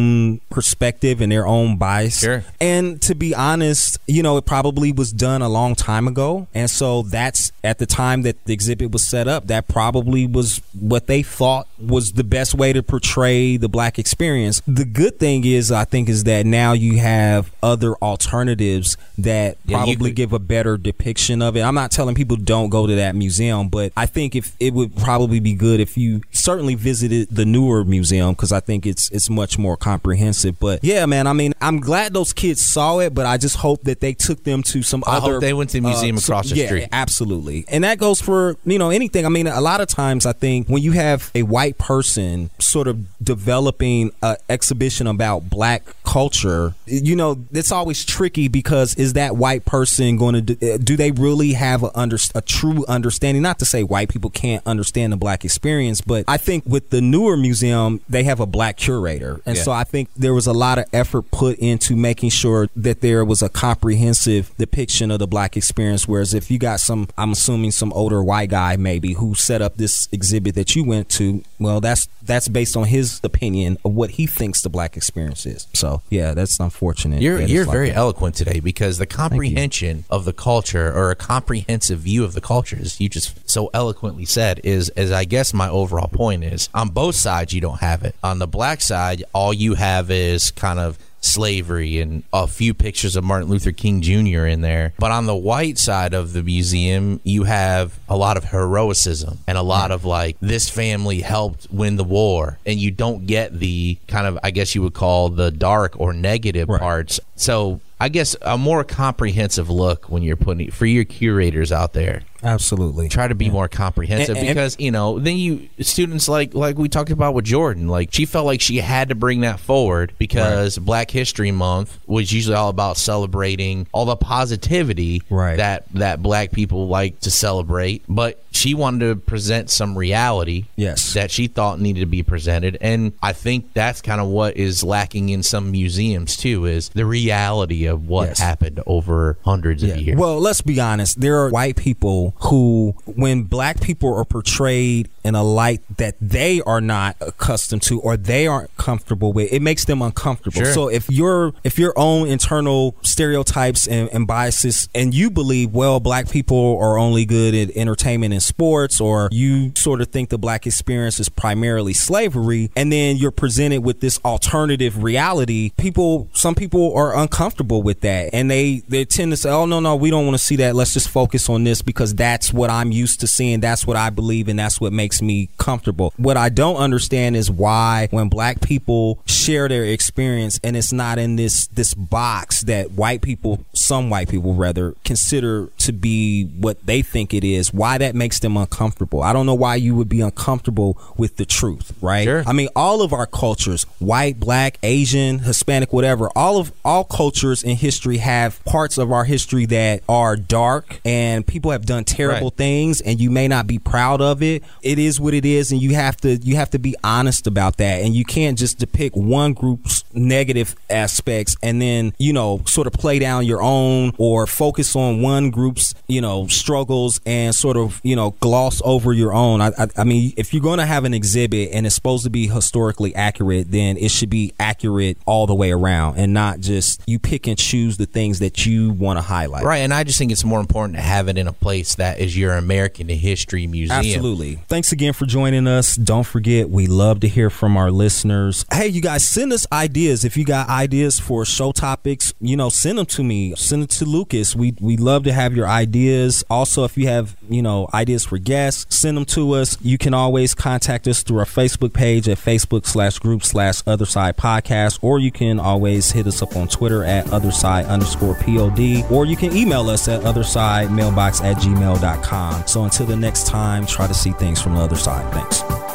perspective 0.50 1.22
and 1.22 1.32
their 1.32 1.48
own 1.48 1.78
bias. 1.78 2.20
Sure. 2.20 2.44
And 2.60 3.02
to 3.04 3.16
be 3.16 3.34
honest, 3.34 3.98
you 4.08 4.24
know, 4.24 4.38
it 4.38 4.46
probably 4.46 4.92
was 4.92 5.12
done 5.12 5.42
a 5.42 5.50
long 5.50 5.76
time 5.76 6.08
ago, 6.08 6.48
and 6.54 6.70
so 6.70 7.04
that's 7.04 7.52
at 7.64 7.78
the 7.78 7.86
time 7.86 8.22
that 8.24 8.44
the 8.46 8.54
exhibit 8.54 8.92
was 8.92 9.06
set 9.06 9.28
up. 9.28 9.48
That 9.48 9.68
probably 9.68 10.26
was 10.28 10.62
what 10.80 11.08
they 11.08 11.24
thought 11.24 11.68
was 11.80 12.14
the 12.14 12.24
best 12.24 12.54
way 12.54 12.74
to 12.74 12.84
portray 12.84 13.58
the 13.58 13.70
black 13.70 14.00
experience. 14.00 14.62
The 14.68 14.86
good 14.86 15.20
thing 15.20 15.46
is, 15.46 15.72
I 15.72 15.86
think, 15.86 16.10
is 16.10 16.24
that 16.26 16.46
now 16.46 16.74
you 16.74 16.98
have 17.00 17.52
other 17.62 17.96
alternatives 17.96 18.98
that 19.18 19.58
Yeah, 19.66 19.78
probably 19.78 20.12
give 20.12 20.34
a 20.34 20.40
better 20.40 20.78
depiction 20.78 21.42
of 21.42 21.56
it. 21.56 21.62
I'm 21.62 21.76
not 21.76 21.92
telling 21.92 22.16
people 22.16 22.38
don't 22.38 22.70
go 22.70 22.88
to 22.88 22.96
that 22.96 23.16
museum, 23.16 23.70
but 23.70 23.92
I 23.98 24.06
think 24.06 24.36
if 24.36 24.56
it 24.60 24.74
would 24.74 24.96
probably 24.98 25.40
be 25.40 25.54
good 25.54 25.80
if 25.80 25.98
you 25.98 26.22
certainly 26.32 26.76
visited 26.76 27.30
the 27.30 27.46
newer 27.46 27.84
museum 27.84 28.34
because 28.34 28.52
I 28.52 28.60
think 28.60 28.86
it's 28.86 29.10
it's 29.12 29.30
much 29.30 29.58
more 29.58 29.78
comprehensive. 29.89 30.60
But 30.60 30.84
yeah, 30.84 31.06
man, 31.06 31.25
I 31.28 31.34
mean, 31.34 31.54
I'm 31.62 31.80
glad 31.80 32.13
those 32.13 32.34
kids 32.34 32.62
saw 32.62 32.99
it, 32.99 33.13
but 33.13 33.25
I 33.25 33.38
just 33.38 33.58
hope 33.58 33.84
that 33.84 33.99
they 33.99 34.13
took 34.13 34.43
them 34.43 34.62
to 34.63 34.84
some 34.84 35.04
I 35.08 35.17
other. 35.17 35.34
hope 35.34 35.41
they 35.41 35.54
went 35.54 35.71
to 35.71 35.78
the 35.82 35.88
museum 35.88 36.15
uh, 36.17 36.19
across 36.19 36.49
the 36.49 36.56
yeah, 36.56 36.65
street. 36.67 36.88
Absolutely. 36.91 37.65
And 37.67 37.84
that 37.84 37.97
goes 37.97 38.21
for, 38.21 38.56
you 38.65 38.78
know, 38.78 38.89
anything. 38.91 39.25
I 39.25 39.30
mean, 39.30 39.47
a 39.47 39.62
lot 39.62 39.82
of 39.82 39.88
times 39.88 40.25
I 40.25 40.34
think 40.34 40.67
when 40.67 40.82
you 40.84 40.91
have 40.93 41.32
a 41.34 41.43
white 41.43 41.78
person 41.78 42.49
sort 42.60 42.88
of 42.88 42.97
developing 43.23 44.12
an 44.21 44.38
exhibition 44.49 45.08
about 45.08 45.49
black 45.49 45.84
culture, 46.04 46.73
you 46.86 47.15
know, 47.15 47.38
it's 47.52 47.71
always 47.71 48.06
tricky 48.06 48.47
because 48.47 48.95
is 48.95 49.13
that 49.13 49.36
white 49.36 49.65
person 49.65 50.17
going 50.17 50.36
to 50.36 50.41
do, 50.41 50.78
do 50.78 50.95
they 50.95 51.12
really 51.12 51.54
have 51.54 51.84
a, 51.84 51.97
under, 51.97 52.17
a 52.36 52.41
true 52.41 52.86
understanding? 52.88 53.41
Not 53.41 53.60
to 53.60 53.65
say 53.65 53.84
white 53.84 54.10
people 54.10 54.30
can't 54.30 54.65
understand 54.65 55.13
the 55.13 55.17
black 55.17 55.43
experience, 55.45 56.02
but 56.02 56.25
I 56.28 56.38
think 56.38 56.63
with 56.65 56.89
the 56.89 57.02
newer 57.02 57.38
museum, 57.38 58.02
they 58.08 58.23
have 58.23 58.39
a 58.39 58.45
black 58.45 58.78
curator. 58.78 59.41
And 59.45 59.56
Yeah. 59.58 59.63
so 59.63 59.71
I 59.71 59.79
think 59.84 60.10
there 60.15 60.34
was 60.34 60.48
a 60.48 60.54
lot 60.54 60.78
of 60.78 60.86
effort 60.94 61.32
put 61.32 61.58
into 61.60 61.96
making 61.96 62.30
sure 62.30 62.70
that 62.76 63.02
there 63.02 63.24
was 63.24 63.42
a 63.42 63.50
comprehensive 63.50 64.52
depiction 64.58 65.12
of 65.12 65.20
the 65.20 65.28
black 65.28 65.58
experience. 65.58 66.08
Whereas 66.08 66.34
if 66.34 66.50
you 66.50 66.60
got 66.60 66.80
some, 66.80 67.08
I'm 67.18 67.32
assuming 67.32 67.72
some 67.72 67.94
older 67.94 68.24
white 68.24 68.50
guy 68.50 68.78
maybe 68.78 69.13
who 69.13 69.36
set 69.36 69.62
up 69.62 69.78
this 69.78 70.08
exhibit 70.12 70.56
that 70.56 70.76
you 70.76 70.84
went 70.84 71.10
to, 71.10 71.44
well, 71.60 71.82
that's 71.82 72.08
that's 72.22 72.48
based 72.48 72.78
on 72.78 72.86
his 72.86 73.20
opinion 73.24 73.78
of 73.84 73.94
what 73.94 74.12
he 74.12 74.28
thinks 74.28 74.62
the 74.62 74.70
black 74.70 74.96
experience 74.96 75.46
is. 75.46 75.68
So 75.74 76.02
yeah, 76.10 76.34
that's 76.34 76.60
unfortunate. 76.60 77.22
You're 77.22 77.39
that 77.39 77.50
you're 77.50 77.65
like 77.65 77.74
very 77.74 77.89
that. 77.89 77.98
eloquent 77.98 78.36
today 78.36 78.60
because 78.60 78.98
the 79.00 79.08
comprehension 79.08 80.06
of 80.10 80.26
the 80.26 80.34
culture 80.34 80.94
or 80.94 81.10
a 81.10 81.15
comprehensive 81.15 82.00
view 82.00 82.24
of 82.24 82.34
the 82.34 82.42
culture, 82.42 82.78
as 82.80 83.02
you 83.02 83.10
just 83.10 83.50
so 83.50 83.70
eloquently 83.74 84.26
said, 84.26 84.62
is 84.63 84.89
as 84.89 85.12
I 85.12 85.26
guess 85.26 85.54
my 85.54 85.70
overall 85.70 86.08
point 86.08 86.44
is 86.44 86.70
on 86.74 86.89
both 86.89 87.15
sides 87.15 87.52
you 87.52 87.62
don't 87.62 87.80
have 87.80 88.04
it. 88.04 88.15
On 88.24 88.39
the 88.39 88.48
black 88.48 88.82
side, 88.82 89.24
all 89.34 89.54
you 89.54 89.69
have 89.76 90.10
is 90.12 90.52
kind 90.52 90.80
of 90.80 90.98
slavery 91.22 92.00
and 92.00 92.24
a 92.32 92.48
few 92.48 92.74
pictures 92.74 93.16
of 93.18 93.24
Martin 93.24 93.50
Luther 93.50 93.72
King 93.74 94.02
Jr. 94.02 94.46
in 94.46 94.62
there. 94.62 94.94
But 94.98 95.12
on 95.12 95.26
the 95.26 95.36
white 95.36 95.78
side 95.78 96.14
of 96.14 96.32
the 96.34 96.42
museum, 96.42 97.20
you 97.26 97.44
have 97.44 98.00
a 98.08 98.16
lot 98.16 98.38
of 98.38 98.46
heroism 98.46 99.40
and 99.46 99.58
a 99.58 99.62
lot 99.62 99.92
of 99.92 100.06
like 100.06 100.38
this 100.40 100.70
family 100.70 101.20
helped 101.22 101.68
win 101.72 101.98
the 101.98 102.04
war. 102.06 102.58
And 102.66 102.80
you 102.80 102.92
don't 102.92 103.26
get 103.26 103.60
the 103.60 103.98
kind 104.08 104.28
of, 104.28 104.40
I 104.44 104.52
guess 104.52 104.74
you 104.76 104.82
would 104.82 104.94
call 104.94 105.30
the 105.30 105.52
dark 105.52 106.00
or 106.00 106.14
negative 106.14 106.70
Right. 106.70 106.80
parts. 106.80 107.20
So 107.36 107.82
I 108.00 108.08
guess 108.10 108.36
a 108.42 108.58
more 108.58 108.84
comprehensive 108.86 109.70
look 109.70 110.10
when 110.10 110.24
you're 110.24 110.38
putting 110.38 110.72
for 110.72 110.86
your 110.86 111.04
curators 111.04 111.72
out 111.72 111.92
there. 111.94 112.22
Absolutely. 112.43 113.10
Try 113.10 113.28
to 113.28 113.36
be 113.36 113.49
more 113.49 113.67
comprehensive 113.67 114.38
And- 114.38 114.47
and- 114.47 114.56
because 114.56 114.75
you 114.80 114.91
know 114.91 115.19
then 115.19 115.38
you 115.38 115.69
students 115.82 116.28
like 116.30 116.54
like 116.54 116.78
we 116.78 116.88
talked 116.89 117.12
about 117.12 117.34
with 117.34 117.45
Jordan 117.45 117.88
like 117.88 118.10
she 118.13 118.25
felt 118.25 118.45
like 118.45 118.62
she 118.62 118.78
had 118.78 119.10
to 119.10 119.15
bring 119.15 119.41
that 119.41 119.60
forward 119.60 120.13
because 120.17 120.78
Black 120.78 121.12
History 121.12 121.52
Month 121.52 121.97
was 122.08 122.32
usually 122.32 122.56
all 122.56 122.69
about 122.69 122.97
celebrating 122.97 123.88
all 123.91 124.06
the 124.06 124.15
positivity 124.15 125.21
Right. 125.30 125.58
that 125.58 125.86
that 125.93 126.21
black 126.21 126.52
people 126.52 126.88
like 126.88 127.19
to 127.21 127.32
celebrate 127.32 128.04
but 128.08 128.41
she 128.52 128.73
wanted 128.73 129.08
to 129.08 129.15
present 129.15 129.69
some 129.69 129.97
reality 129.97 130.65
Yes. 130.75 131.13
that 131.13 131.30
she 131.32 131.47
thought 131.47 131.80
needed 131.80 131.99
to 132.02 132.06
be 132.06 132.23
presented 132.23 132.78
and 132.82 133.13
I 133.21 133.34
think 133.34 133.73
that's 133.73 134.02
kind 134.02 134.19
of 134.19 134.28
what 134.28 134.58
is 134.58 134.84
lacking 134.84 135.30
in 135.30 135.43
some 135.43 135.71
museums 135.71 136.36
too 136.36 136.65
is 136.65 136.89
the 136.89 137.06
reality 137.06 137.86
of 137.86 138.08
what 138.08 138.30
Yes. 138.30 138.39
happened 138.39 138.80
over 138.88 139.38
hundreds 139.45 139.84
of 139.84 139.97
years 139.97 140.17
Well, 140.17 140.39
let's 140.39 140.62
be 140.62 140.80
honest. 140.80 141.19
There 141.21 141.38
are 141.39 141.49
white 141.49 141.75
people 141.75 142.29
who, 142.38 142.96
when 143.06 143.44
black 143.44 143.82
people 143.82 144.13
are 144.13 144.26
portrayed 144.26 145.10
in 145.30 145.36
a 145.36 145.44
light 145.44 145.82
that 145.98 146.15
they 146.20 146.60
are 146.62 146.82
not 146.82 147.15
accustomed 147.22 147.84
to 147.84 148.02
or 148.02 148.18
they 148.18 148.48
aren't 148.48 148.76
comfortable 148.78 149.32
with, 149.32 149.54
it 149.54 149.62
makes 149.62 149.86
them 149.86 150.02
uncomfortable. 150.02 150.63
Sure. 150.63 150.74
So 150.74 150.88
if 150.89 151.10
your 151.10 151.54
if 151.63 151.78
your 151.78 151.94
own 151.96 152.28
internal 152.28 152.96
stereotypes 153.04 153.88
and, 153.88 154.10
and 154.12 154.26
biases, 154.26 154.89
and 154.96 155.13
you 155.13 155.30
believe, 155.30 155.72
well, 155.72 156.00
black 156.00 156.30
people 156.30 156.80
are 156.82 156.98
only 156.98 157.26
good 157.26 157.54
at 157.54 157.70
entertainment 157.78 158.34
and 158.34 158.42
sports, 158.42 159.00
or 159.00 159.30
you 159.32 159.72
sort 159.76 160.02
of 160.02 160.08
think 160.08 160.30
the 160.30 160.39
black 160.39 160.65
experience 160.65 161.20
is 161.20 161.30
primarily 161.30 161.94
slavery, 161.94 162.72
and 162.76 162.92
then 162.92 163.15
you're 163.15 163.30
presented 163.30 163.82
with 163.82 164.00
this 164.00 164.20
alternative 164.26 165.04
reality, 165.04 165.72
people, 165.78 166.28
some 166.34 166.56
people 166.56 166.94
are 166.96 167.15
uncomfortable 167.15 167.84
with 167.84 168.02
that, 168.02 168.32
and 168.34 168.50
they 168.50 168.82
they 168.88 169.06
tend 169.06 169.32
to 169.32 169.38
say, 169.38 169.52
oh 169.52 169.68
no 169.68 169.80
no, 169.80 169.96
we 169.96 170.10
don't 170.10 170.26
want 170.26 170.38
to 170.38 170.44
see 170.44 170.56
that. 170.56 170.76
Let's 170.76 170.94
just 170.94 171.10
focus 171.10 171.50
on 171.50 171.63
this 171.63 171.84
because 171.84 172.15
that's 172.15 172.52
what 172.52 172.72
I'm 172.72 172.92
used 172.92 173.20
to 173.20 173.28
seeing. 173.28 173.60
That's 173.60 173.86
what 173.86 173.96
I 173.96 174.10
believe, 174.10 174.48
and 174.48 174.58
that's 174.58 174.82
what 174.82 174.92
makes 174.92 175.19
me 175.22 175.50
comfortable. 175.58 176.14
What 176.18 176.38
I 176.38 176.50
don't 176.50 176.76
understand 176.78 177.36
is 177.36 177.50
why 177.50 178.08
when 178.12 178.30
black 178.30 178.62
people 178.62 179.20
share 179.26 179.68
their 179.68 179.86
experience 179.86 180.60
and 180.64 180.76
it's 180.78 180.94
not 180.94 181.18
in 181.18 181.36
this 181.36 181.68
this 181.68 181.94
box 181.94 182.62
that 182.64 182.92
white 182.92 183.22
people, 183.22 183.64
some 183.74 184.10
white 184.10 184.30
people 184.30 184.54
rather, 184.54 184.96
consider 185.04 185.68
to 185.80 185.92
be 185.92 186.46
what 186.46 186.86
they 186.86 187.02
think 187.02 187.34
it 187.34 187.44
is, 187.44 187.74
why 187.74 187.98
that 187.98 188.16
makes 188.16 188.40
them 188.40 188.58
uncomfortable. 188.58 189.22
I 189.24 189.34
don't 189.34 189.46
know 189.46 189.56
why 189.56 189.76
you 189.76 189.96
would 189.96 190.10
be 190.10 190.22
uncomfortable 190.22 190.98
with 191.18 191.38
the 191.38 191.46
truth, 191.46 191.94
right? 192.02 192.24
Sure. 192.26 192.44
I 192.46 192.54
mean, 192.54 192.70
all 192.76 193.02
of 193.02 193.14
our 193.14 193.26
cultures, 193.26 193.84
white, 194.00 194.40
black, 194.40 194.78
Asian, 194.84 195.40
Hispanic, 195.40 195.92
whatever, 195.94 196.30
all 196.36 196.58
of 196.58 196.72
all 196.86 197.04
cultures 197.04 197.64
in 197.64 197.76
history 197.78 198.18
have 198.18 198.64
parts 198.66 198.98
of 198.98 199.12
our 199.12 199.24
history 199.26 199.66
that 199.68 200.04
are 200.08 200.36
dark 200.36 201.00
and 201.06 201.46
people 201.46 201.72
have 201.72 201.86
done 201.86 202.04
terrible 202.04 202.30
Right. 202.50 202.58
things 202.58 203.02
and 203.02 203.20
you 203.20 203.32
may 203.32 203.48
not 203.48 203.66
be 203.66 203.80
proud 203.80 204.22
of 204.22 204.44
it. 204.44 204.64
It 204.82 204.99
is 205.00 205.20
what 205.20 205.34
it 205.34 205.46
is 205.46 205.72
and 205.72 205.82
you 205.82 205.96
have 205.96 206.18
to 206.18 206.36
you 206.38 206.56
have 206.56 206.70
to 206.72 206.80
be 206.80 206.96
honest 207.04 207.48
about 207.48 207.78
that 207.78 208.02
and 208.02 208.14
you 208.14 208.26
can't 208.26 208.58
just 208.58 208.80
depict 208.80 209.16
one 209.16 209.54
group's 209.54 210.04
negative 210.14 210.76
aspects 210.90 211.56
and 211.62 211.82
then, 211.82 212.14
you 212.18 212.34
know, 212.34 212.62
sort 212.66 212.88
of 212.88 212.94
play 212.94 213.20
down 213.20 213.46
your 213.46 213.62
own 213.62 214.14
or 214.18 214.48
focus 214.48 214.96
on 214.96 215.22
one 215.22 215.50
group's, 215.50 215.94
you 216.08 216.22
know, 216.22 216.48
struggles 216.48 217.20
and 217.26 217.54
sort 217.54 217.78
of, 217.78 218.00
you 218.04 218.16
know, 218.16 218.32
gloss 218.40 218.82
over 218.84 219.14
your 219.14 219.34
own. 219.34 219.62
I, 219.62 219.68
I, 219.78 219.88
I 219.98 220.04
mean, 220.04 220.34
if 220.38 220.54
you're 220.54 220.64
going 220.64 220.80
to 220.80 220.86
have 220.86 221.06
an 221.06 221.14
exhibit 221.14 221.70
and 221.74 221.86
it's 221.86 221.96
supposed 221.96 222.24
to 222.24 222.30
be 222.30 222.48
historically 222.48 223.14
accurate, 223.16 223.72
then 223.72 223.98
it 223.98 224.12
should 224.12 224.30
be 224.30 224.54
accurate 224.60 225.18
all 225.26 225.48
the 225.48 225.56
way 225.56 225.72
around 225.72 226.18
and 226.18 226.34
not 226.34 226.60
just 226.60 227.02
you 227.06 227.20
pick 227.20 227.48
and 227.48 227.58
choose 227.58 227.98
the 227.98 228.06
things 228.06 228.40
that 228.40 228.66
you 228.66 228.92
want 228.92 229.18
to 229.18 229.22
highlight. 229.22 229.64
Right, 229.64 229.80
and 229.80 229.94
I 229.94 230.04
just 230.04 230.18
think 230.18 230.32
it's 230.32 230.44
more 230.44 230.60
important 230.60 230.96
to 230.98 231.02
have 231.02 231.28
it 231.28 231.38
in 231.38 231.48
a 231.48 231.54
place 231.54 231.96
that 231.96 232.20
is 232.20 232.38
your 232.38 232.54
American 232.54 233.10
History 233.10 233.68
Museum. 233.68 234.00
Absolutely. 234.00 234.60
Thanks 234.89 235.04
again 235.04 235.13
for 235.13 235.28
joining 235.28 235.67
us. 235.67 235.95
Don't 235.95 236.25
forget, 236.25 236.67
we 236.67 236.88
love 236.88 237.19
to 237.19 237.28
hear 237.28 237.52
from 237.52 237.78
our 237.78 237.91
listeners. 237.91 238.65
Hey, 238.73 238.88
you 238.88 239.04
guys, 239.04 239.23
send 239.23 239.54
us 239.54 239.67
ideas. 239.71 240.25
If 240.25 240.36
you 240.36 240.43
got 240.45 240.67
ideas 240.67 241.19
for 241.19 241.45
show 241.45 241.71
topics, 241.71 242.34
you 242.41 242.58
know, 242.58 242.69
send 242.69 242.97
them 242.97 243.06
to 243.06 243.23
me. 243.23 243.54
Send 243.56 243.84
it 243.84 243.91
to 243.91 244.06
Lucas. 244.06 244.56
We 244.56 244.73
we 244.82 244.97
love 244.97 245.25
to 245.25 245.32
have 245.32 245.56
your 245.56 245.67
ideas. 245.67 246.43
Also, 246.49 246.86
if 246.86 246.97
you 246.97 247.06
have 247.06 247.38
you 247.47 247.62
know 247.62 247.88
ideas 247.93 248.25
for 248.25 248.39
guests, 248.39 248.95
send 248.95 249.15
them 249.15 249.25
to 249.25 249.52
us. 249.52 249.78
You 249.80 249.99
can 249.99 250.15
always 250.15 250.56
contact 250.56 251.08
us 251.08 251.21
through 251.21 251.38
our 251.38 251.45
Facebook 251.45 251.93
page 251.93 252.28
at 252.28 252.39
Facebook 252.39 252.88
slash 252.88 253.19
group 253.19 253.43
slash 253.43 253.84
Other 253.86 254.08
Side 254.08 254.38
Podcast, 254.38 254.97
or 255.04 255.19
you 255.19 255.32
can 255.32 255.60
always 255.60 256.13
hit 256.13 256.25
us 256.25 256.41
up 256.41 256.56
on 256.56 256.67
Twitter 256.67 257.04
at 257.04 257.32
Other 257.32 257.52
Side 257.52 257.86
underscore 257.86 258.34
pod, 258.34 258.80
or 259.12 259.28
you 259.28 259.38
can 259.38 259.56
email 259.56 259.88
us 259.88 260.08
at 260.08 260.25
Other 260.25 260.43
Side 260.43 260.91
Mailbox 260.91 261.41
at 261.41 261.58
gmail.com. 261.58 262.65
So 262.65 262.86
until 262.86 263.06
the 263.06 263.15
next 263.15 263.45
time, 263.45 263.86
try 263.86 264.08
to 264.08 264.15
see 264.15 264.32
things 264.32 264.60
from 264.60 264.79
the 264.80 264.86
other 264.86 264.96
side. 264.96 265.34
Thanks. 265.34 265.88